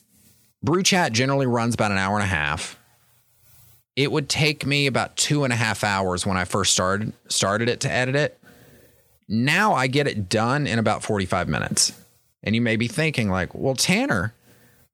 brew 0.63 0.83
chat 0.83 1.13
generally 1.13 1.47
runs 1.47 1.75
about 1.75 1.91
an 1.91 1.99
hour 1.99 2.15
and 2.15 2.23
a 2.23 2.29
half. 2.29 2.79
It 3.95 4.13
would 4.13 4.29
take 4.29 4.65
me 4.65 4.87
about 4.87 5.17
two 5.17 5.45
and 5.45 5.53
a 5.53 5.57
half 5.57 5.83
hours 5.83 6.27
when 6.27 6.37
I 6.37 6.45
first 6.45 6.73
started 6.73 7.15
started 7.29 7.69
it 7.69 7.81
to 7.81 7.91
edit 7.91 8.15
it. 8.15 8.39
Now 9.29 9.75
I 9.75 9.87
get 9.87 10.07
it 10.07 10.29
done 10.29 10.67
in 10.67 10.79
about 10.79 11.03
45 11.03 11.49
minutes. 11.49 11.93
And 12.47 12.55
you 12.55 12.63
may 12.63 12.77
be 12.77 12.87
thinking, 12.87 13.29
like, 13.29 13.53
well, 13.55 13.75
Tanner, 13.75 14.33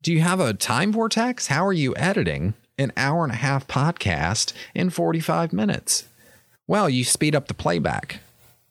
do 0.02 0.10
you 0.10 0.22
have 0.22 0.40
a 0.40 0.54
time 0.54 0.90
vortex? 0.90 1.48
How 1.48 1.66
are 1.66 1.72
you 1.72 1.94
editing 1.96 2.54
an 2.78 2.92
hour 2.96 3.24
and 3.24 3.32
a 3.32 3.36
half 3.36 3.68
podcast 3.68 4.54
in 4.74 4.88
45 4.88 5.52
minutes? 5.52 6.04
Well, 6.66 6.88
you 6.88 7.04
speed 7.04 7.36
up 7.36 7.48
the 7.48 7.54
playback 7.54 8.20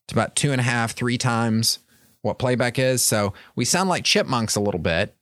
to 0.07 0.15
about 0.15 0.35
two 0.35 0.51
and 0.51 0.59
a 0.59 0.63
half, 0.63 0.93
three 0.93 1.19
times 1.19 1.77
what 2.23 2.39
playback 2.39 2.79
is. 2.79 3.03
So 3.03 3.33
we 3.55 3.65
sound 3.65 3.87
like 3.87 4.03
chipmunks 4.03 4.55
a 4.55 4.59
little 4.59 4.79
bit, 4.79 5.15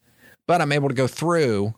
but 0.48 0.62
I'm 0.62 0.72
able 0.72 0.88
to 0.88 0.96
go 0.96 1.08
through 1.08 1.76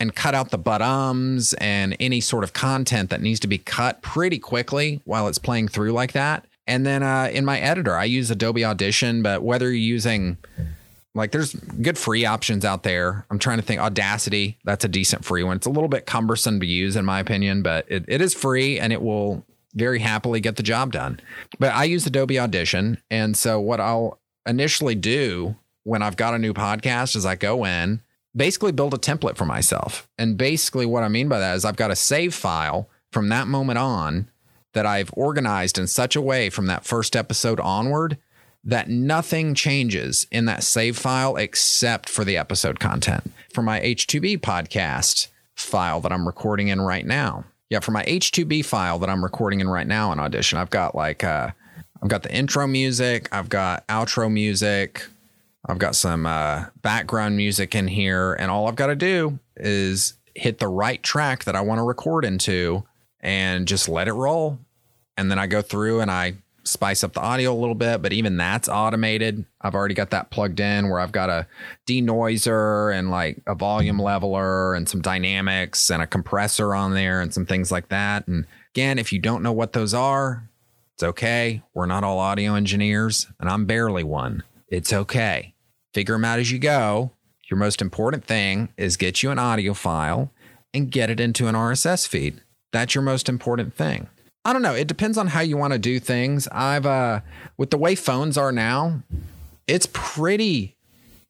and 0.00 0.16
cut 0.16 0.34
out 0.34 0.50
the 0.50 0.58
but 0.58 0.82
ums 0.82 1.54
and 1.54 1.96
any 2.00 2.20
sort 2.20 2.42
of 2.42 2.52
content 2.52 3.10
that 3.10 3.20
needs 3.20 3.38
to 3.40 3.46
be 3.46 3.58
cut 3.58 4.02
pretty 4.02 4.40
quickly 4.40 5.00
while 5.04 5.28
it's 5.28 5.38
playing 5.38 5.68
through 5.68 5.92
like 5.92 6.12
that. 6.12 6.46
And 6.66 6.84
then 6.84 7.04
uh, 7.04 7.30
in 7.32 7.44
my 7.44 7.60
editor, 7.60 7.96
I 7.96 8.04
use 8.04 8.28
Adobe 8.28 8.64
Audition, 8.64 9.22
but 9.22 9.42
whether 9.42 9.66
you're 9.66 9.76
using 9.76 10.38
like 11.14 11.32
there's 11.32 11.54
good 11.54 11.98
free 11.98 12.24
options 12.24 12.64
out 12.64 12.82
there. 12.82 13.26
I'm 13.30 13.38
trying 13.38 13.58
to 13.58 13.64
think 13.64 13.80
Audacity, 13.80 14.58
that's 14.64 14.84
a 14.84 14.88
decent 14.88 15.24
free 15.24 15.42
one. 15.42 15.56
It's 15.56 15.66
a 15.66 15.70
little 15.70 15.88
bit 15.88 16.06
cumbersome 16.06 16.60
to 16.60 16.66
use 16.66 16.96
in 16.96 17.04
my 17.04 17.20
opinion, 17.20 17.62
but 17.62 17.84
it, 17.88 18.04
it 18.08 18.20
is 18.20 18.34
free 18.34 18.78
and 18.78 18.92
it 18.92 19.02
will 19.02 19.44
very 19.74 19.98
happily 19.98 20.40
get 20.40 20.56
the 20.56 20.62
job 20.62 20.92
done. 20.92 21.20
But 21.58 21.74
I 21.74 21.84
use 21.84 22.06
Adobe 22.06 22.38
Audition. 22.38 22.98
And 23.10 23.36
so 23.36 23.60
what 23.60 23.80
I'll 23.80 24.20
initially 24.46 24.94
do 24.94 25.56
when 25.84 26.02
I've 26.02 26.16
got 26.16 26.34
a 26.34 26.38
new 26.38 26.54
podcast 26.54 27.16
is 27.16 27.26
I 27.26 27.34
go 27.34 27.64
in, 27.64 28.02
basically 28.34 28.72
build 28.72 28.94
a 28.94 28.98
template 28.98 29.36
for 29.36 29.44
myself. 29.44 30.08
And 30.18 30.38
basically 30.38 30.86
what 30.86 31.02
I 31.02 31.08
mean 31.08 31.28
by 31.28 31.38
that 31.38 31.56
is 31.56 31.64
I've 31.64 31.76
got 31.76 31.90
a 31.90 31.96
save 31.96 32.34
file 32.34 32.88
from 33.10 33.28
that 33.28 33.48
moment 33.48 33.78
on 33.78 34.30
that 34.72 34.86
I've 34.86 35.10
organized 35.14 35.78
in 35.78 35.86
such 35.86 36.16
a 36.16 36.22
way 36.22 36.48
from 36.48 36.66
that 36.66 36.84
first 36.84 37.14
episode 37.14 37.60
onward 37.60 38.16
that 38.64 38.88
nothing 38.88 39.54
changes 39.54 40.26
in 40.30 40.44
that 40.46 40.62
save 40.62 40.96
file 40.96 41.36
except 41.36 42.08
for 42.08 42.24
the 42.24 42.36
episode 42.36 42.78
content. 42.78 43.32
For 43.52 43.62
my 43.62 43.80
H2B 43.80 44.40
podcast 44.40 45.28
file 45.54 46.00
that 46.00 46.12
I'm 46.12 46.26
recording 46.26 46.68
in 46.68 46.80
right 46.80 47.06
now. 47.06 47.44
Yeah, 47.70 47.80
for 47.80 47.90
my 47.90 48.04
H2B 48.04 48.64
file 48.64 48.98
that 49.00 49.10
I'm 49.10 49.24
recording 49.24 49.60
in 49.60 49.68
right 49.68 49.86
now 49.86 50.12
in 50.12 50.20
Audition, 50.20 50.58
I've 50.58 50.70
got 50.70 50.94
like 50.94 51.24
uh 51.24 51.50
I've 52.02 52.08
got 52.08 52.24
the 52.24 52.34
intro 52.34 52.66
music, 52.66 53.28
I've 53.32 53.48
got 53.48 53.86
outro 53.86 54.30
music, 54.30 55.06
I've 55.66 55.78
got 55.78 55.94
some 55.94 56.26
uh, 56.26 56.66
background 56.82 57.36
music 57.36 57.74
in 57.74 57.86
here, 57.86 58.34
and 58.34 58.50
all 58.50 58.66
I've 58.66 58.76
got 58.76 58.88
to 58.88 58.96
do 58.96 59.38
is 59.56 60.14
hit 60.34 60.58
the 60.58 60.68
right 60.68 61.00
track 61.02 61.44
that 61.44 61.54
I 61.54 61.60
want 61.60 61.78
to 61.78 61.84
record 61.84 62.24
into 62.24 62.84
and 63.20 63.68
just 63.68 63.88
let 63.88 64.08
it 64.08 64.14
roll. 64.14 64.58
And 65.16 65.30
then 65.30 65.38
I 65.38 65.46
go 65.46 65.62
through 65.62 66.00
and 66.00 66.10
I 66.10 66.34
spice 66.64 67.02
up 67.02 67.12
the 67.12 67.20
audio 67.20 67.52
a 67.52 67.58
little 67.58 67.74
bit, 67.74 68.02
but 68.02 68.12
even 68.12 68.36
that's 68.36 68.68
automated. 68.68 69.44
I've 69.60 69.74
already 69.74 69.94
got 69.94 70.10
that 70.10 70.30
plugged 70.30 70.60
in 70.60 70.88
where 70.88 71.00
I've 71.00 71.12
got 71.12 71.30
a 71.30 71.46
denoiser 71.86 72.96
and 72.96 73.10
like 73.10 73.42
a 73.46 73.54
volume 73.54 73.98
leveler 73.98 74.74
and 74.74 74.88
some 74.88 75.02
dynamics 75.02 75.90
and 75.90 76.02
a 76.02 76.06
compressor 76.06 76.74
on 76.74 76.94
there 76.94 77.20
and 77.20 77.32
some 77.32 77.46
things 77.46 77.72
like 77.72 77.88
that. 77.88 78.26
And 78.28 78.46
again, 78.74 78.98
if 78.98 79.12
you 79.12 79.18
don't 79.18 79.42
know 79.42 79.52
what 79.52 79.72
those 79.72 79.94
are, 79.94 80.48
it's 80.94 81.02
okay. 81.02 81.62
We're 81.74 81.86
not 81.86 82.04
all 82.04 82.18
audio 82.18 82.54
engineers, 82.54 83.26
and 83.40 83.48
I'm 83.48 83.66
barely 83.66 84.04
one. 84.04 84.42
It's 84.68 84.92
okay. 84.92 85.54
Figure 85.94 86.14
them 86.14 86.24
out 86.24 86.38
as 86.38 86.50
you 86.50 86.58
go. 86.58 87.12
Your 87.50 87.58
most 87.58 87.82
important 87.82 88.24
thing 88.24 88.70
is 88.76 88.96
get 88.96 89.22
you 89.22 89.30
an 89.30 89.38
audio 89.38 89.74
file 89.74 90.32
and 90.72 90.90
get 90.90 91.10
it 91.10 91.20
into 91.20 91.48
an 91.48 91.54
RSS 91.54 92.06
feed. 92.06 92.40
That's 92.72 92.94
your 92.94 93.02
most 93.02 93.28
important 93.28 93.74
thing. 93.74 94.08
I 94.44 94.52
don't 94.52 94.62
know. 94.62 94.74
It 94.74 94.88
depends 94.88 95.16
on 95.18 95.28
how 95.28 95.40
you 95.40 95.56
want 95.56 95.72
to 95.72 95.78
do 95.78 96.00
things. 96.00 96.48
I've 96.48 96.86
uh 96.86 97.20
with 97.56 97.70
the 97.70 97.78
way 97.78 97.94
phones 97.94 98.36
are 98.36 98.52
now, 98.52 99.02
it's 99.66 99.86
pretty 99.92 100.76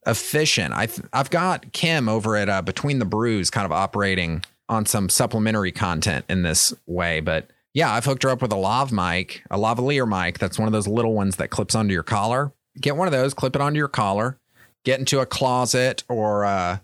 efficient. 0.06 0.72
I 0.72 0.88
I've 1.12 1.30
got 1.30 1.72
Kim 1.72 2.08
over 2.08 2.36
at 2.36 2.48
uh, 2.48 2.62
Between 2.62 2.98
the 2.98 3.04
Brews 3.04 3.50
kind 3.50 3.64
of 3.64 3.72
operating 3.72 4.44
on 4.68 4.86
some 4.86 5.08
supplementary 5.08 5.72
content 5.72 6.24
in 6.28 6.42
this 6.42 6.72
way, 6.86 7.20
but 7.20 7.50
yeah, 7.74 7.92
I've 7.92 8.04
hooked 8.04 8.22
her 8.22 8.30
up 8.30 8.42
with 8.42 8.52
a 8.52 8.56
lav 8.56 8.92
mic, 8.92 9.42
a 9.50 9.56
lavalier 9.56 10.06
mic. 10.06 10.38
That's 10.38 10.58
one 10.58 10.68
of 10.68 10.72
those 10.72 10.86
little 10.86 11.14
ones 11.14 11.36
that 11.36 11.48
clips 11.48 11.74
onto 11.74 11.92
your 11.92 12.02
collar. 12.02 12.52
Get 12.80 12.96
one 12.96 13.08
of 13.08 13.12
those, 13.12 13.34
clip 13.34 13.54
it 13.56 13.62
onto 13.62 13.78
your 13.78 13.88
collar, 13.88 14.38
get 14.84 14.98
into 14.98 15.20
a 15.20 15.26
closet 15.26 16.04
or 16.08 16.44
uh, 16.44 16.78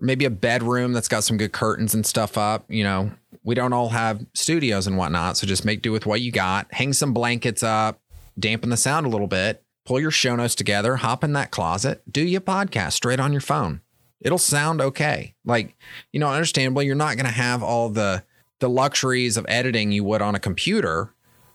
maybe 0.00 0.24
a 0.24 0.30
bedroom 0.30 0.92
that's 0.92 1.08
got 1.08 1.24
some 1.24 1.36
good 1.36 1.52
curtains 1.52 1.94
and 1.94 2.06
stuff 2.06 2.38
up. 2.38 2.64
You 2.68 2.84
know, 2.84 3.10
we 3.42 3.54
don't 3.54 3.72
all 3.72 3.90
have 3.90 4.24
studios 4.34 4.86
and 4.86 4.96
whatnot. 4.96 5.36
So 5.36 5.46
just 5.46 5.64
make 5.64 5.82
do 5.82 5.92
with 5.92 6.06
what 6.06 6.20
you 6.20 6.30
got. 6.30 6.72
Hang 6.72 6.92
some 6.92 7.12
blankets 7.12 7.62
up, 7.62 8.00
dampen 8.38 8.70
the 8.70 8.76
sound 8.76 9.06
a 9.06 9.08
little 9.08 9.26
bit, 9.26 9.62
pull 9.84 10.00
your 10.00 10.10
show 10.10 10.36
notes 10.36 10.54
together, 10.54 10.96
hop 10.96 11.24
in 11.24 11.32
that 11.32 11.50
closet, 11.50 12.02
do 12.10 12.22
your 12.22 12.40
podcast 12.40 12.92
straight 12.92 13.20
on 13.20 13.32
your 13.32 13.40
phone. 13.40 13.80
It'll 14.20 14.38
sound 14.38 14.80
okay. 14.82 15.34
Like, 15.44 15.74
you 16.12 16.20
know, 16.20 16.28
understandably, 16.28 16.86
you're 16.86 16.94
not 16.94 17.16
going 17.16 17.26
to 17.26 17.32
have 17.32 17.62
all 17.62 17.88
the 17.88 18.22
the 18.58 18.68
luxuries 18.68 19.38
of 19.38 19.46
editing 19.48 19.90
you 19.90 20.04
would 20.04 20.20
on 20.20 20.34
a 20.34 20.40
computer. 20.40 21.14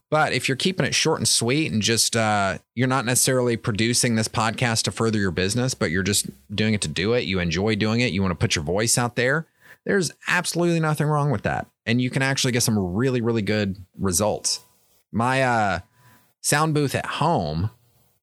But 0.10 0.34
if 0.34 0.48
you're 0.48 0.56
keeping 0.56 0.86
it 0.86 0.96
short 0.96 1.20
and 1.20 1.28
sweet 1.28 1.72
and 1.72 1.82
just 1.82 2.16
uh, 2.16 2.58
you're 2.74 2.88
not 2.88 3.06
necessarily 3.06 3.58
producing 3.58 4.16
this 4.16 4.28
podcast 4.28 4.84
to 4.84 4.92
further 4.92 5.20
your 5.20 5.32
business, 5.32 5.74
but 5.74 5.92
you're 5.92 6.04
just 6.04 6.30
doing 6.54 6.74
it 6.74 6.82
to 6.82 6.88
do 6.88 7.14
it, 7.14 7.26
you 7.26 7.40
enjoy 7.40 7.76
doing 7.76 8.00
it, 8.00 8.12
you 8.12 8.22
want 8.22 8.32
to 8.32 8.36
put 8.36 8.56
your 8.56 8.64
voice 8.64 8.98
out 8.98 9.16
there, 9.16 9.48
there's 9.86 10.12
absolutely 10.28 10.80
nothing 10.80 11.08
wrong 11.08 11.32
with 11.32 11.44
that. 11.44 11.68
And 11.86 12.02
you 12.02 12.10
can 12.10 12.22
actually 12.22 12.52
get 12.52 12.64
some 12.64 12.78
really, 12.78 13.22
really 13.22 13.42
good 13.42 13.78
results. 13.98 14.62
My 15.12 15.44
uh, 15.44 15.80
sound 16.42 16.74
booth 16.74 16.96
at 16.96 17.06
home 17.06 17.70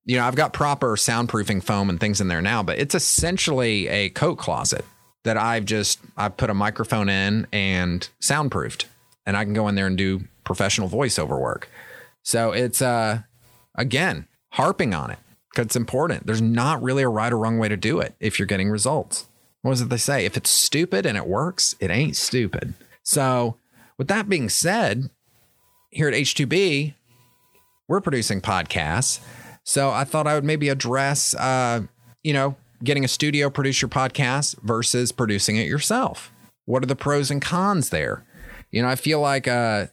you 0.04 0.16
know, 0.16 0.24
I've 0.24 0.36
got 0.36 0.52
proper 0.52 0.96
soundproofing 0.96 1.62
foam 1.62 1.88
and 1.88 2.00
things 2.00 2.20
in 2.20 2.28
there 2.28 2.42
now, 2.42 2.62
but 2.62 2.78
it's 2.78 2.94
essentially 2.94 3.88
a 3.88 4.08
coat 4.10 4.36
closet 4.36 4.84
that 5.24 5.36
I've 5.36 5.64
just 5.64 6.00
I've 6.16 6.36
put 6.36 6.50
a 6.50 6.54
microphone 6.54 7.08
in 7.08 7.46
and 7.52 8.08
soundproofed, 8.20 8.86
and 9.24 9.36
I 9.36 9.44
can 9.44 9.54
go 9.54 9.68
in 9.68 9.76
there 9.76 9.86
and 9.86 9.96
do 9.96 10.22
professional 10.44 10.88
voiceover 10.88 11.40
work. 11.40 11.68
So 12.22 12.52
it's 12.52 12.82
uh 12.82 13.20
again 13.76 14.26
harping 14.50 14.94
on 14.94 15.10
it 15.10 15.18
because 15.50 15.66
it's 15.66 15.76
important. 15.76 16.26
There's 16.26 16.42
not 16.42 16.82
really 16.82 17.04
a 17.04 17.08
right 17.08 17.32
or 17.32 17.38
wrong 17.38 17.58
way 17.58 17.68
to 17.68 17.76
do 17.76 18.00
it 18.00 18.14
if 18.18 18.38
you're 18.38 18.46
getting 18.46 18.70
results. 18.70 19.26
What 19.62 19.72
is 19.72 19.80
it 19.80 19.88
they 19.88 19.96
say? 19.96 20.24
If 20.24 20.36
it's 20.36 20.50
stupid 20.50 21.06
and 21.06 21.16
it 21.16 21.26
works, 21.26 21.74
it 21.80 21.90
ain't 21.90 22.16
stupid. 22.16 22.74
So 23.02 23.56
with 23.96 24.08
that 24.08 24.28
being 24.28 24.48
said, 24.48 25.10
here 25.90 26.08
at 26.08 26.14
H2B, 26.14 26.94
we're 27.88 28.00
producing 28.00 28.40
podcasts 28.40 29.20
so 29.64 29.90
I 29.90 30.04
thought 30.04 30.26
I 30.26 30.34
would 30.34 30.44
maybe 30.44 30.68
address, 30.68 31.34
uh, 31.34 31.82
you 32.22 32.32
know, 32.32 32.56
getting 32.82 33.04
a 33.04 33.08
studio 33.08 33.48
produce 33.48 33.80
your 33.80 33.88
podcast 33.88 34.60
versus 34.62 35.12
producing 35.12 35.56
it 35.56 35.66
yourself. 35.66 36.32
What 36.64 36.82
are 36.82 36.86
the 36.86 36.96
pros 36.96 37.30
and 37.30 37.40
cons 37.40 37.90
there? 37.90 38.24
You 38.70 38.82
know, 38.82 38.88
I 38.88 38.96
feel 38.96 39.20
like 39.20 39.46
uh, 39.46 39.86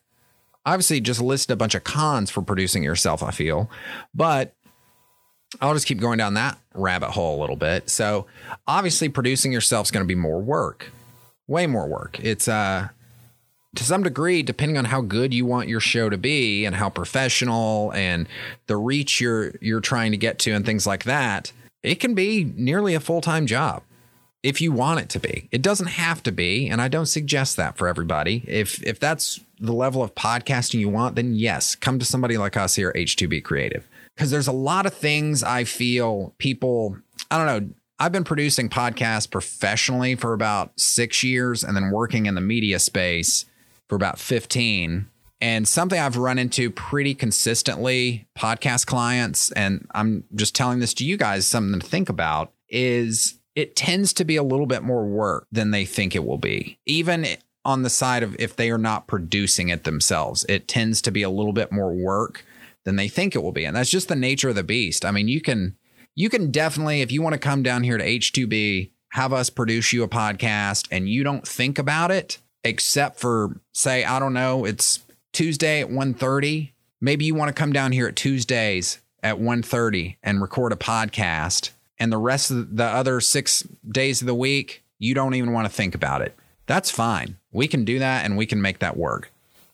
obviously 0.66 1.02
just 1.02 1.22
listed 1.22 1.54
a 1.54 1.58
bunch 1.58 1.76
of 1.76 1.84
cons 1.84 2.32
for 2.32 2.42
producing 2.42 2.84
yourself. 2.84 3.22
I 3.22 3.32
feel, 3.32 3.70
but 4.14 4.56
I'll 5.62 5.74
just 5.74 5.88
keep 5.88 6.00
going 6.00 6.18
down 6.18 6.36
that 6.36 6.58
rabbit 6.74 7.12
hole 7.12 7.40
a 7.40 7.42
little 7.42 7.56
bit. 7.56 7.90
So 7.90 8.28
obviously, 8.68 9.10
producing 9.10 9.52
yourself 9.52 9.88
is 9.88 9.92
going 9.92 10.04
to 10.04 10.08
be 10.08 10.16
more 10.16 10.40
work, 10.40 10.92
way 11.48 11.68
more 11.68 11.88
work. 11.88 12.20
It's 12.20 12.48
uh, 12.48 12.90
to 13.76 13.84
some 13.84 14.04
degree, 14.04 14.44
depending 14.44 14.78
on 14.78 14.86
how 14.86 15.02
good 15.02 15.34
you 15.34 15.46
want 15.46 15.70
your 15.70 15.80
show 15.80 16.10
to 16.10 16.18
be 16.18 16.66
and 16.66 16.76
how 16.76 16.90
professional 16.90 17.92
and 17.94 18.28
the 18.68 18.78
reach 18.78 19.20
you're 19.22 19.54
you're 19.62 19.82
trying 19.82 20.12
to 20.12 20.18
get 20.18 20.40
to 20.40 20.52
and 20.52 20.66
things 20.66 20.86
like 20.88 21.04
that, 21.04 21.52
it 21.84 21.96
can 21.96 22.14
be 22.14 22.52
nearly 22.56 22.94
a 22.94 23.00
full-time 23.00 23.46
job 23.46 23.84
if 24.42 24.62
you 24.62 24.72
want 24.72 25.00
it 25.00 25.10
to 25.10 25.20
be. 25.20 25.50
It 25.52 25.62
doesn't 25.62 25.88
have 25.88 26.24
to 26.24 26.32
be, 26.32 26.70
and 26.70 26.82
I 26.82 26.88
don't 26.88 27.06
suggest 27.06 27.58
that 27.58 27.78
for 27.78 27.88
everybody. 27.88 28.44
If 28.48 28.82
if 28.84 29.00
that's 29.00 29.40
the 29.60 29.74
level 29.74 30.02
of 30.02 30.16
podcasting 30.16 30.80
you 30.80 30.90
want, 30.90 31.16
then 31.16 31.36
yes, 31.36 31.76
come 31.76 32.00
to 32.00 32.06
somebody 32.06 32.38
like 32.38 32.56
us 32.56 32.76
here 32.76 32.94
H2B 32.96 33.44
Creative. 33.44 33.88
Because 34.20 34.32
there's 34.32 34.50
a 34.50 34.52
lot 34.52 34.86
of 34.86 34.94
things 34.94 35.44
I 35.44 35.64
feel 35.64 36.36
people, 36.40 36.98
I 37.32 37.38
don't 37.38 37.48
know, 37.48 37.74
I've 38.00 38.12
been 38.12 38.26
producing 38.26 38.68
podcasts 38.68 39.32
professionally 39.32 40.16
for 40.16 40.34
about 40.34 40.78
six 40.78 41.24
years 41.24 41.64
and 41.64 41.74
then 41.74 41.90
working 41.90 42.26
in 42.26 42.36
the 42.36 42.42
media 42.42 42.80
space 42.80 43.46
for 43.88 43.96
about 43.96 44.20
15 44.20 45.08
and 45.40 45.66
something 45.66 45.98
I've 45.98 46.18
run 46.18 46.38
into 46.38 46.70
pretty 46.70 47.16
consistently 47.16 48.28
podcast 48.38 48.88
clients 48.88 49.54
and 49.54 49.88
I'm 49.92 50.26
just 50.36 50.54
telling 50.54 50.80
this 50.80 50.94
to 50.96 51.06
you 51.06 51.16
guys 51.16 51.48
something 51.48 51.80
to 51.80 51.88
think 51.88 52.10
about 52.10 52.52
is 52.68 53.40
it 53.56 53.78
tends 53.78 54.12
to 54.16 54.26
be 54.26 54.36
a 54.36 54.44
little 54.44 54.66
bit 54.66 54.84
more 54.84 55.06
work 55.06 55.48
than 55.50 55.72
they 55.72 55.86
think 55.86 56.14
it 56.14 56.26
will 56.26 56.38
be. 56.38 56.78
Even 56.86 57.26
on 57.64 57.84
the 57.84 57.90
side 57.90 58.24
of 58.24 58.36
if 58.38 58.58
they 58.58 58.70
are 58.70 58.78
not 58.78 59.08
producing 59.08 59.70
it 59.70 59.86
themselves, 59.86 60.46
it 60.50 60.68
tends 60.68 61.02
to 61.04 61.12
be 61.12 61.24
a 61.24 61.30
little 61.30 61.54
bit 61.54 61.72
more 61.72 61.94
work 61.94 62.44
than 62.86 62.96
they 62.96 63.08
think 63.08 63.36
it 63.36 63.44
will 63.44 63.52
be. 63.52 63.66
And 63.66 63.76
that's 63.76 63.90
just 63.90 64.08
the 64.08 64.16
nature 64.16 64.50
of 64.50 64.56
the 64.56 64.64
beast. 64.64 65.06
I 65.06 65.12
mean, 65.12 65.28
you 65.28 65.42
can 65.42 65.78
you 66.16 66.30
can 66.30 66.52
definitely 66.52 67.02
if 67.02 67.12
you 67.12 67.22
want 67.22 67.34
to 67.34 67.40
come 67.40 67.64
down 67.64 67.84
here 67.84 67.98
to 67.98 68.04
H2B, 68.06 68.92
have 69.12 69.34
us 69.34 69.50
produce 69.50 69.94
you 69.94 70.04
a 70.04 70.08
podcast 70.08 70.88
and 70.92 71.10
you 71.10 71.24
don't 71.24 71.48
think 71.48 71.80
about 71.80 72.12
it, 72.12 72.40
except 72.64 73.20
for 73.20 73.60
say 73.74 74.04
I 74.04 74.20
don't 74.20 74.34
know, 74.34 74.66
it's 74.66 75.00
Tuesday 75.34 75.82
at 75.82 75.90
1:30. 75.90 76.72
Maybe 77.02 77.26
you 77.26 77.36
want 77.36 77.50
to 77.50 77.60
come 77.60 77.72
down 77.72 77.92
here 77.92 78.08
at 78.08 78.16
Tuesdays 78.16 79.00
at 79.24 79.40
1:30 79.40 80.18
and 80.24 80.42
record 80.42 80.74
a 80.74 80.78
podcast 80.78 81.72
and 81.98 82.12
the 82.12 82.18
rest 82.18 82.52
of 82.52 82.76
the 82.78 82.86
other 82.86 83.20
6 83.20 83.68
days 83.90 84.22
of 84.22 84.28
the 84.28 84.36
week 84.36 84.84
you 84.98 85.14
don't 85.14 85.34
even 85.34 85.54
want 85.54 85.66
to 85.66 85.74
think 85.74 85.96
about 85.96 86.22
it. 86.22 86.36
That's 86.68 86.92
fine. 86.92 87.38
We 87.52 87.68
can 87.68 87.86
do 87.86 88.00
that 88.00 88.26
and 88.26 88.38
we 88.38 88.46
can 88.46 88.62
make 88.62 88.80
that 88.80 88.98
work. 88.98 89.32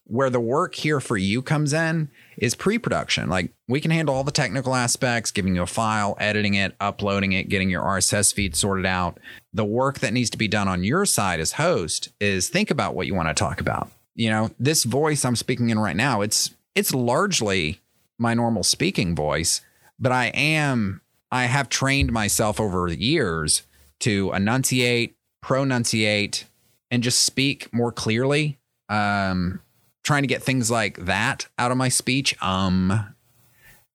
Where 0.07 0.29
the 0.29 0.39
work 0.39 0.75
here 0.75 0.99
for 0.99 1.17
you 1.17 1.41
comes 1.41 1.73
in 1.73 2.09
is 2.37 2.53
pre 2.55 2.77
production. 2.77 3.27
Like 3.27 3.51
we 3.67 3.81
can 3.81 3.91
handle 3.91 4.13
all 4.13 4.23
the 4.23 4.31
technical 4.31 4.75
aspects, 4.75 5.31
giving 5.31 5.55
you 5.55 5.63
a 5.63 5.67
file, 5.67 6.15
editing 6.19 6.53
it, 6.53 6.75
uploading 6.79 7.33
it, 7.33 7.49
getting 7.49 7.69
your 7.69 7.83
RSS 7.83 8.33
feed 8.33 8.55
sorted 8.55 8.85
out. 8.85 9.19
The 9.53 9.65
work 9.65 9.99
that 9.99 10.13
needs 10.13 10.29
to 10.31 10.37
be 10.37 10.47
done 10.47 10.67
on 10.67 10.83
your 10.83 11.05
side 11.05 11.39
as 11.39 11.53
host 11.53 12.09
is 12.19 12.49
think 12.49 12.69
about 12.69 12.93
what 12.93 13.07
you 13.07 13.15
want 13.15 13.29
to 13.29 13.33
talk 13.33 13.59
about. 13.59 13.89
You 14.13 14.29
know, 14.29 14.51
this 14.59 14.83
voice 14.83 15.25
I'm 15.25 15.35
speaking 15.35 15.69
in 15.69 15.79
right 15.79 15.95
now, 15.95 16.21
it's 16.21 16.53
it's 16.75 16.93
largely 16.93 17.81
my 18.17 18.33
normal 18.33 18.63
speaking 18.63 19.15
voice, 19.15 19.61
but 19.99 20.11
I 20.11 20.27
am 20.27 21.01
I 21.31 21.45
have 21.45 21.67
trained 21.69 22.11
myself 22.11 22.59
over 22.59 22.89
the 22.89 23.01
years 23.01 23.63
to 24.01 24.31
enunciate, 24.33 25.15
pronunciate, 25.43 26.45
and 26.91 27.03
just 27.03 27.23
speak 27.23 27.73
more 27.73 27.91
clearly. 27.91 28.57
Um, 28.87 29.61
trying 30.05 30.23
to 30.23 30.27
get 30.27 30.43
things 30.43 30.71
like 30.71 31.05
that 31.05 31.47
out 31.57 31.71
of 31.71 31.77
my 31.77 31.89
speech. 31.89 32.41
Um, 32.41 33.13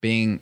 being 0.02 0.40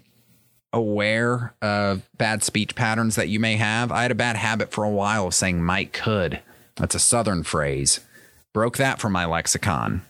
aware 0.72 1.54
of 1.62 2.09
bad 2.16 2.42
speech 2.42 2.74
patterns 2.74 3.14
that 3.14 3.28
you 3.28 3.38
may 3.38 3.57
have. 3.57 3.92
I 3.92 4.02
had 4.02 4.11
a 4.11 4.16
bad 4.16 4.37
habit 4.37 4.72
for 4.72 4.85
a 4.85 4.90
while 4.90 5.28
of 5.28 5.35
saying 5.35 5.62
might 5.62 5.92
could. 5.92 6.40
That's 6.76 6.94
a 6.94 7.00
southern 7.00 7.42
phrase. 7.42 8.00
Broke 8.52 8.76
that 8.78 9.00
from 9.00 9.12
my 9.12 9.24
lexicon. 9.24 10.02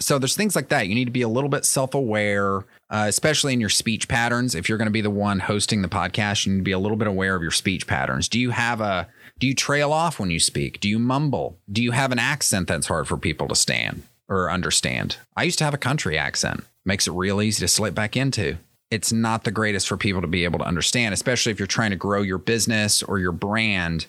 So 0.00 0.18
there's 0.18 0.36
things 0.36 0.56
like 0.56 0.68
that. 0.70 0.88
You 0.88 0.94
need 0.94 1.04
to 1.04 1.12
be 1.12 1.22
a 1.22 1.28
little 1.28 1.48
bit 1.48 1.64
self-aware, 1.64 2.58
uh, 2.90 3.06
especially 3.06 3.52
in 3.52 3.60
your 3.60 3.70
speech 3.70 4.08
patterns. 4.08 4.54
If 4.54 4.68
you're 4.68 4.78
going 4.78 4.86
to 4.86 4.92
be 4.92 5.00
the 5.00 5.10
one 5.10 5.38
hosting 5.38 5.82
the 5.82 5.88
podcast, 5.88 6.46
you 6.46 6.52
need 6.52 6.58
to 6.58 6.64
be 6.64 6.72
a 6.72 6.78
little 6.78 6.96
bit 6.96 7.06
aware 7.06 7.36
of 7.36 7.42
your 7.42 7.52
speech 7.52 7.86
patterns. 7.86 8.28
Do 8.28 8.40
you 8.40 8.50
have 8.50 8.80
a 8.80 9.08
do 9.38 9.46
you 9.46 9.54
trail 9.54 9.92
off 9.92 10.18
when 10.18 10.30
you 10.30 10.40
speak? 10.40 10.80
Do 10.80 10.88
you 10.88 10.98
mumble? 10.98 11.58
Do 11.70 11.82
you 11.82 11.90
have 11.90 12.12
an 12.12 12.18
accent 12.18 12.68
that's 12.68 12.86
hard 12.86 13.06
for 13.08 13.16
people 13.16 13.48
to 13.48 13.56
stand? 13.56 14.02
Or 14.28 14.50
understand. 14.50 15.16
I 15.36 15.44
used 15.44 15.58
to 15.58 15.64
have 15.64 15.74
a 15.74 15.78
country 15.78 16.18
accent. 16.18 16.64
Makes 16.84 17.06
it 17.06 17.12
real 17.12 17.40
easy 17.40 17.60
to 17.60 17.68
slip 17.68 17.94
back 17.94 18.16
into. 18.16 18.58
It's 18.90 19.12
not 19.12 19.44
the 19.44 19.50
greatest 19.50 19.88
for 19.88 19.96
people 19.96 20.20
to 20.20 20.26
be 20.26 20.44
able 20.44 20.58
to 20.58 20.66
understand, 20.66 21.14
especially 21.14 21.52
if 21.52 21.58
you're 21.58 21.66
trying 21.66 21.90
to 21.90 21.96
grow 21.96 22.22
your 22.22 22.38
business 22.38 23.02
or 23.02 23.18
your 23.18 23.32
brand 23.32 24.06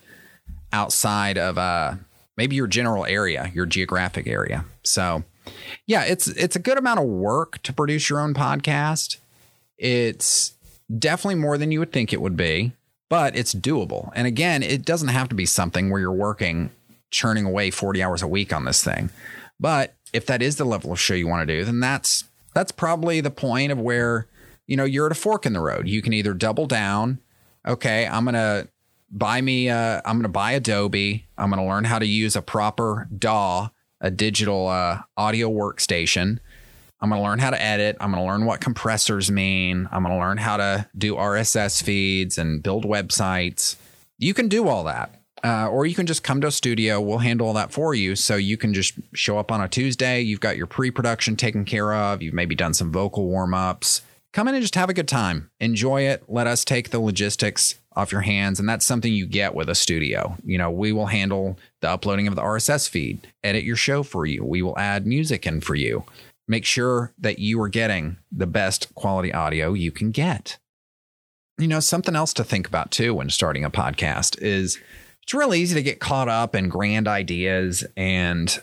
outside 0.74 1.38
of 1.38 1.58
uh, 1.58 1.96
maybe 2.38 2.56
your 2.56 2.68
general 2.68 3.06
area, 3.06 3.52
your 3.54 3.66
geographic 3.66 4.28
area. 4.28 4.66
So, 4.84 5.24
yeah, 5.88 6.04
it's 6.04 6.28
it's 6.28 6.56
a 6.56 6.60
good 6.60 6.78
amount 6.78 7.00
of 7.00 7.06
work 7.06 7.62
to 7.64 7.74
produce 7.74 8.10
your 8.10 8.20
own 8.20 8.34
podcast. 8.34 9.18
It's 9.78 10.54
definitely 11.00 11.36
more 11.36 11.58
than 11.58 11.72
you 11.72 11.80
would 11.80 11.92
think 11.92 12.14
it 12.14 12.22
would 12.22 12.38
be, 12.38 12.74
but 13.10 13.36
it's 13.36 13.56
doable. 13.56 14.12
And 14.16 14.28
again, 14.28 14.64
it 14.64 14.86
doesn't 14.86 15.08
have 15.10 15.30
to 15.30 15.36
be 15.36 15.46
something 15.46 15.90
where 15.90 16.02
you're 16.02 16.12
working 16.12 16.72
churning 17.12 17.46
away 17.46 17.72
40 17.72 18.04
hours 18.04 18.22
a 18.22 18.28
week 18.28 18.52
on 18.52 18.66
this 18.66 18.84
thing. 18.84 19.10
But 19.60 19.96
if 20.16 20.26
that 20.28 20.42
is 20.42 20.56
the 20.56 20.66
level 20.66 20.92
of 20.92 21.00
show 21.00 21.14
you 21.14 21.28
want 21.28 21.48
to 21.48 21.56
do, 21.56 21.66
then 21.66 21.80
that's 21.80 22.24
that's 22.54 22.72
probably 22.72 23.22
the 23.22 23.32
point 23.32 23.72
of 23.72 23.80
where 23.80 24.28
you 24.66 24.78
know 24.78 24.86
you're 24.86 25.08
at 25.08 25.12
a 25.12 25.16
fork 25.16 25.46
in 25.46 25.54
the 25.54 25.60
road. 25.60 25.88
You 25.88 26.02
can 26.02 26.14
either 26.14 26.34
double 26.34 26.66
down, 26.66 27.20
okay, 27.68 28.08
I'm 28.08 28.26
gonna 28.26 28.68
buy 29.12 29.42
me, 29.42 29.70
uh, 29.70 30.02
I'm 30.06 30.18
gonna 30.18 30.30
buy 30.30 30.54
Adobe. 30.54 31.28
I'm 31.38 31.50
gonna 31.50 31.68
learn 31.68 31.84
how 31.84 32.00
to 32.00 32.08
use 32.08 32.36
a 32.36 32.42
proper 32.42 33.08
DAW, 33.18 33.70
a 34.02 34.12
digital 34.12 34.68
uh, 34.68 35.02
audio 35.18 35.50
workstation. 35.50 36.40
I'm 37.02 37.10
going 37.10 37.22
to 37.22 37.28
learn 37.28 37.40
how 37.40 37.50
to 37.50 37.62
edit. 37.62 37.98
I'm 38.00 38.12
going 38.12 38.24
to 38.24 38.28
learn 38.28 38.46
what 38.46 38.62
compressors 38.62 39.30
mean. 39.30 39.88
I'm 39.92 40.02
going 40.02 40.16
to 40.16 40.20
learn 40.20 40.38
how 40.38 40.58
to 40.58 40.88
do 40.98 41.16
RSS 41.16 41.84
feeds 41.84 42.38
and 42.38 42.64
build 42.64 42.86
websites. 42.86 43.76
You 44.18 44.34
can 44.34 44.48
do 44.48 44.68
all 44.70 44.86
that. 44.86 45.14
Uh, 45.46 45.68
or 45.70 45.86
you 45.86 45.94
can 45.94 46.08
just 46.08 46.24
come 46.24 46.42
to 46.42 46.48
a 46.48 46.52
studio. 46.52 47.00
We'll 47.00 47.20
handle 47.20 47.46
all 47.46 47.54
that 47.54 47.72
for 47.72 47.94
you. 47.94 48.16
So 48.16 48.36
you 48.36 48.58
can 48.58 48.74
just 48.74 48.96
show 49.14 49.38
up 49.38 49.52
on 49.52 49.62
a 49.62 49.68
Tuesday. 49.68 50.20
You've 50.22 50.40
got 50.40 50.58
your 50.58 50.66
pre 50.66 50.90
production 50.90 51.36
taken 51.36 51.66
care 51.66 51.94
of. 51.94 52.24
You've 52.24 52.34
maybe 52.34 52.56
done 52.56 52.74
some 52.74 52.92
vocal 52.92 53.28
warm 53.28 53.54
ups. 53.54 54.02
Come 54.34 54.48
in 54.48 54.56
and 54.56 54.64
just 54.64 54.74
have 54.74 54.90
a 54.90 54.94
good 54.94 55.08
time. 55.08 55.52
Enjoy 55.60 56.02
it. 56.02 56.24
Let 56.28 56.48
us 56.48 56.66
take 56.66 56.90
the 56.90 57.00
logistics 57.00 57.76
off 57.96 58.12
your 58.12 58.22
hands. 58.22 58.60
And 58.60 58.68
that's 58.68 58.86
something 58.88 59.14
you 59.14 59.28
get 59.28 59.54
with 59.54 59.70
a 59.70 59.76
studio. 59.76 60.36
You 60.44 60.58
know, 60.58 60.72
we 60.72 60.92
will 60.92 61.06
handle 61.06 61.60
the 61.80 61.90
uploading 61.90 62.28
of 62.28 62.36
the 62.36 62.42
RSS 62.42 62.90
feed, 62.90 63.32
edit 63.44 63.64
your 63.64 63.78
show 63.78 64.02
for 64.02 64.26
you. 64.26 64.44
We 64.44 64.64
will 64.64 64.78
add 64.80 65.06
music 65.06 65.46
in 65.46 65.62
for 65.62 65.76
you. 65.76 66.06
Make 66.48 66.66
sure 66.66 67.14
that 67.20 67.40
you 67.40 67.62
are 67.62 67.70
getting 67.70 68.18
the 68.32 68.48
best 68.48 68.94
quality 68.96 69.32
audio 69.32 69.74
you 69.74 69.92
can 69.92 70.10
get. 70.12 70.58
you 71.58 71.68
know, 71.68 71.80
something 71.80 72.16
else 72.16 72.34
to 72.34 72.44
think 72.44 72.68
about 72.68 72.92
too 72.92 73.14
when 73.14 73.30
starting 73.30 73.64
a 73.64 73.70
podcast 73.70 74.38
is 74.42 74.78
it's 75.26 75.34
really 75.34 75.60
easy 75.60 75.76
to 75.76 75.84
get 75.84 76.00
caught 76.00 76.30
up 76.30 76.56
in 76.56 76.70
grand 76.70 77.08
ideas 77.08 77.84
and 77.98 78.62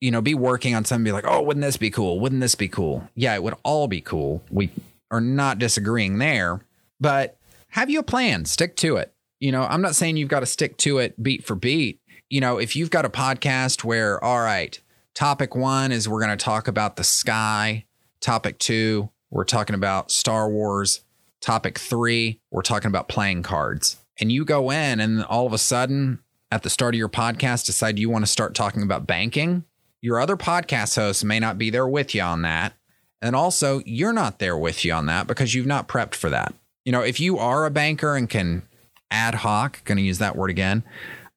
you 0.00 0.10
know, 0.10 0.20
be 0.20 0.34
working 0.34 0.74
on 0.74 0.84
something, 0.84 1.04
be 1.04 1.12
like, 1.12 1.26
oh, 1.26 1.42
wouldn't 1.42 1.64
this 1.64 1.76
be 1.76 1.90
cool? 1.90 2.20
Wouldn't 2.20 2.40
this 2.40 2.54
be 2.54 2.68
cool? 2.68 3.08
Yeah, 3.14 3.34
it 3.34 3.42
would 3.42 3.54
all 3.64 3.88
be 3.88 4.00
cool. 4.00 4.42
We 4.50 4.70
are 5.10 5.20
not 5.20 5.58
disagreeing 5.58 6.18
there, 6.18 6.60
but 7.00 7.36
have 7.68 7.90
you 7.90 7.98
a 7.98 8.04
plan? 8.04 8.44
Stick 8.44 8.76
to 8.76 8.96
it. 8.96 9.12
You 9.40 9.52
know, 9.52 9.62
I'm 9.62 9.82
not 9.82 9.94
saying 9.96 10.16
you've 10.16 10.28
got 10.28 10.40
to 10.40 10.46
stick 10.46 10.76
to 10.78 10.98
it 10.98 11.20
beat 11.22 11.44
for 11.44 11.54
beat. 11.54 12.00
You 12.30 12.40
know, 12.40 12.58
if 12.58 12.76
you've 12.76 12.90
got 12.90 13.04
a 13.04 13.10
podcast 13.10 13.84
where, 13.84 14.22
all 14.22 14.40
right, 14.40 14.78
topic 15.14 15.54
one 15.54 15.92
is 15.92 16.08
we're 16.08 16.24
going 16.24 16.36
to 16.36 16.44
talk 16.44 16.68
about 16.68 16.96
the 16.96 17.04
sky, 17.04 17.84
topic 18.20 18.58
two, 18.58 19.10
we're 19.30 19.44
talking 19.44 19.74
about 19.74 20.10
Star 20.10 20.48
Wars, 20.48 21.00
topic 21.40 21.78
three, 21.78 22.40
we're 22.50 22.62
talking 22.62 22.88
about 22.88 23.08
playing 23.08 23.42
cards. 23.42 23.96
And 24.20 24.32
you 24.32 24.44
go 24.44 24.70
in 24.70 25.00
and 25.00 25.24
all 25.24 25.46
of 25.46 25.52
a 25.52 25.58
sudden, 25.58 26.20
at 26.50 26.62
the 26.62 26.70
start 26.70 26.94
of 26.94 26.98
your 26.98 27.08
podcast, 27.08 27.66
decide 27.66 27.98
you 27.98 28.08
want 28.08 28.24
to 28.24 28.30
start 28.30 28.54
talking 28.54 28.82
about 28.82 29.06
banking 29.06 29.64
your 30.00 30.20
other 30.20 30.36
podcast 30.36 30.96
hosts 30.96 31.24
may 31.24 31.40
not 31.40 31.58
be 31.58 31.70
there 31.70 31.88
with 31.88 32.14
you 32.14 32.22
on 32.22 32.42
that. 32.42 32.74
And 33.20 33.34
also, 33.34 33.82
you're 33.84 34.12
not 34.12 34.38
there 34.38 34.56
with 34.56 34.84
you 34.84 34.92
on 34.92 35.06
that 35.06 35.26
because 35.26 35.54
you've 35.54 35.66
not 35.66 35.88
prepped 35.88 36.14
for 36.14 36.30
that. 36.30 36.54
You 36.84 36.92
know, 36.92 37.00
if 37.00 37.18
you 37.18 37.38
are 37.38 37.66
a 37.66 37.70
banker 37.70 38.14
and 38.14 38.28
can 38.28 38.62
ad 39.10 39.34
hoc, 39.34 39.82
going 39.84 39.98
to 39.98 40.04
use 40.04 40.18
that 40.18 40.36
word 40.36 40.50
again, 40.50 40.84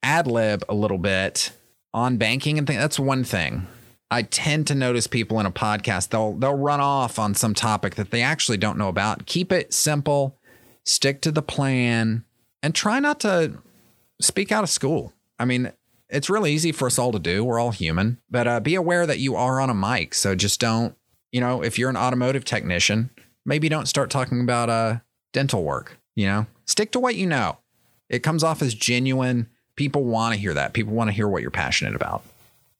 ad 0.03 0.27
lib 0.27 0.63
a 0.69 0.75
little 0.75 0.99
bit 0.99 1.51
on 1.93 2.17
banking 2.17 2.57
and 2.57 2.67
things, 2.67 2.79
that's 2.79 2.99
one 2.99 3.23
thing. 3.23 3.65
I 4.11 4.21
tend 4.23 4.67
to 4.67 4.75
notice 4.75 5.07
people 5.07 5.39
in 5.39 5.45
a 5.45 5.51
podcast, 5.51 6.09
they'll 6.09 6.33
they'll 6.33 6.53
run 6.53 6.81
off 6.81 7.17
on 7.17 7.33
some 7.33 7.53
topic 7.53 7.95
that 7.95 8.11
they 8.11 8.21
actually 8.21 8.57
don't 8.57 8.77
know 8.77 8.89
about. 8.89 9.25
Keep 9.25 9.51
it 9.51 9.73
simple, 9.73 10.37
stick 10.83 11.21
to 11.21 11.31
the 11.31 11.41
plan, 11.41 12.25
and 12.63 12.75
try 12.75 12.99
not 12.99 13.19
to 13.21 13.53
speak 14.19 14.51
out 14.51 14.63
of 14.63 14.69
school. 14.69 15.13
I 15.39 15.45
mean, 15.45 15.71
it's 16.09 16.29
really 16.29 16.53
easy 16.53 16.71
for 16.71 16.87
us 16.87 16.99
all 16.99 17.11
to 17.11 17.19
do. 17.19 17.43
We're 17.43 17.59
all 17.59 17.71
human, 17.71 18.19
but 18.29 18.47
uh, 18.47 18.59
be 18.59 18.75
aware 18.75 19.07
that 19.07 19.19
you 19.19 19.35
are 19.35 19.59
on 19.59 19.69
a 19.69 19.73
mic. 19.73 20.13
So 20.13 20.35
just 20.35 20.59
don't, 20.59 20.95
you 21.31 21.39
know, 21.39 21.63
if 21.63 21.79
you're 21.79 21.89
an 21.89 21.97
automotive 21.97 22.45
technician, 22.45 23.09
maybe 23.45 23.69
don't 23.69 23.87
start 23.87 24.09
talking 24.09 24.41
about 24.41 24.69
uh, 24.69 24.99
dental 25.33 25.63
work. 25.63 25.97
You 26.15 26.27
know, 26.27 26.45
stick 26.65 26.91
to 26.91 26.99
what 26.99 27.15
you 27.15 27.25
know. 27.25 27.57
It 28.09 28.23
comes 28.23 28.43
off 28.43 28.61
as 28.61 28.73
genuine. 28.73 29.47
People 29.77 30.03
want 30.03 30.33
to 30.33 30.39
hear 30.39 30.53
that. 30.53 30.73
People 30.73 30.93
want 30.93 31.07
to 31.07 31.13
hear 31.13 31.27
what 31.27 31.41
you're 31.41 31.49
passionate 31.49 31.95
about. 31.95 32.23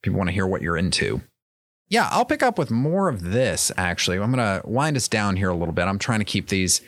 People 0.01 0.17
want 0.17 0.27
to 0.27 0.33
hear 0.33 0.45
what 0.45 0.61
you're 0.61 0.75
into. 0.75 1.21
Yeah, 1.87 2.09
I'll 2.11 2.25
pick 2.25 2.43
up 2.43 2.57
with 2.57 2.71
more 2.71 3.07
of 3.07 3.21
this 3.31 3.71
actually. 3.77 4.17
I'm 4.17 4.31
going 4.31 4.61
to 4.61 4.67
wind 4.67 4.97
us 4.97 5.07
down 5.07 5.37
here 5.37 5.49
a 5.49 5.55
little 5.55 5.73
bit. 5.73 5.83
I'm 5.83 5.99
trying 5.99 6.19
to 6.19 6.25
keep 6.25 6.49
these 6.49 6.81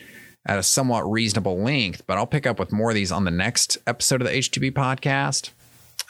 at 0.45 0.59
a 0.59 0.63
somewhat 0.63 1.09
reasonable 1.09 1.57
length, 1.61 2.03
but 2.05 2.17
I'll 2.17 2.27
pick 2.27 2.45
up 2.45 2.59
with 2.59 2.71
more 2.71 2.89
of 2.89 2.95
these 2.95 3.11
on 3.11 3.25
the 3.25 3.31
next 3.31 3.77
episode 3.87 4.21
of 4.21 4.27
the 4.27 4.33
H2B 4.33 4.71
podcast 4.71 5.51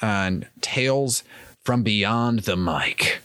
and 0.02 0.48
Tales 0.62 1.24
from 1.64 1.84
Beyond 1.84 2.40
the 2.40 2.58
Mic. 2.58 3.20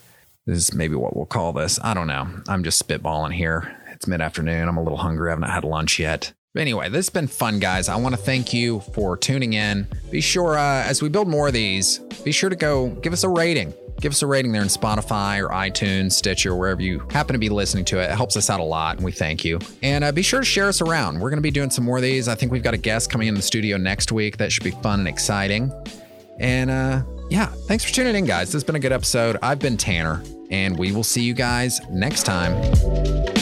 This 0.45 0.57
is 0.69 0.73
maybe 0.73 0.95
what 0.95 1.15
we'll 1.15 1.25
call 1.25 1.53
this. 1.53 1.79
I 1.83 1.93
don't 1.93 2.07
know. 2.07 2.27
I'm 2.47 2.63
just 2.63 2.85
spitballing 2.85 3.33
here. 3.33 3.75
It's 3.91 4.07
mid 4.07 4.21
afternoon. 4.21 4.67
I'm 4.67 4.77
a 4.77 4.83
little 4.83 4.97
hungry. 4.97 5.29
I 5.29 5.33
haven't 5.33 5.49
had 5.49 5.63
lunch 5.63 5.99
yet. 5.99 6.33
But 6.53 6.61
anyway, 6.61 6.89
this 6.89 7.05
has 7.05 7.09
been 7.09 7.27
fun, 7.27 7.59
guys. 7.59 7.89
I 7.89 7.95
want 7.97 8.15
to 8.15 8.21
thank 8.21 8.53
you 8.53 8.79
for 8.93 9.15
tuning 9.15 9.53
in. 9.53 9.87
Be 10.09 10.21
sure, 10.21 10.57
uh, 10.57 10.83
as 10.83 11.01
we 11.01 11.09
build 11.09 11.27
more 11.27 11.47
of 11.47 11.53
these, 11.53 11.99
be 12.23 12.31
sure 12.31 12.49
to 12.49 12.55
go 12.55 12.87
give 12.87 13.13
us 13.13 13.23
a 13.23 13.29
rating. 13.29 13.73
Give 13.99 14.11
us 14.11 14.21
a 14.21 14.27
rating 14.27 14.51
there 14.51 14.61
in 14.61 14.67
Spotify 14.67 15.43
or 15.43 15.49
iTunes, 15.49 16.13
Stitcher, 16.13 16.55
wherever 16.55 16.81
you 16.81 17.05
happen 17.09 17.33
to 17.33 17.39
be 17.39 17.49
listening 17.49 17.85
to 17.85 17.99
it. 17.99 18.05
It 18.05 18.15
helps 18.15 18.37
us 18.37 18.49
out 18.49 18.59
a 18.59 18.63
lot, 18.63 18.95
and 18.95 19.05
we 19.05 19.11
thank 19.11 19.43
you. 19.43 19.59
And 19.81 20.03
uh, 20.03 20.11
be 20.11 20.21
sure 20.21 20.39
to 20.39 20.45
share 20.45 20.67
us 20.67 20.81
around. 20.81 21.19
We're 21.19 21.29
going 21.29 21.37
to 21.37 21.41
be 21.41 21.51
doing 21.51 21.69
some 21.69 21.83
more 21.83 21.97
of 21.97 22.03
these. 22.03 22.27
I 22.27 22.35
think 22.35 22.51
we've 22.51 22.63
got 22.63 22.73
a 22.73 22.77
guest 22.77 23.11
coming 23.11 23.27
in 23.27 23.35
the 23.35 23.41
studio 23.41 23.77
next 23.77 24.11
week. 24.11 24.37
That 24.37 24.51
should 24.51 24.63
be 24.63 24.71
fun 24.71 24.99
and 24.99 25.07
exciting. 25.07 25.71
And 26.39 26.69
uh, 26.69 27.03
yeah, 27.29 27.47
thanks 27.67 27.83
for 27.83 27.93
tuning 27.93 28.15
in, 28.15 28.25
guys. 28.25 28.47
This 28.47 28.53
has 28.53 28.63
been 28.63 28.75
a 28.75 28.79
good 28.79 28.93
episode. 28.93 29.37
I've 29.41 29.59
been 29.59 29.77
Tanner, 29.77 30.23
and 30.49 30.77
we 30.77 30.91
will 30.91 31.03
see 31.03 31.21
you 31.21 31.33
guys 31.33 31.81
next 31.89 32.23
time. 32.23 33.38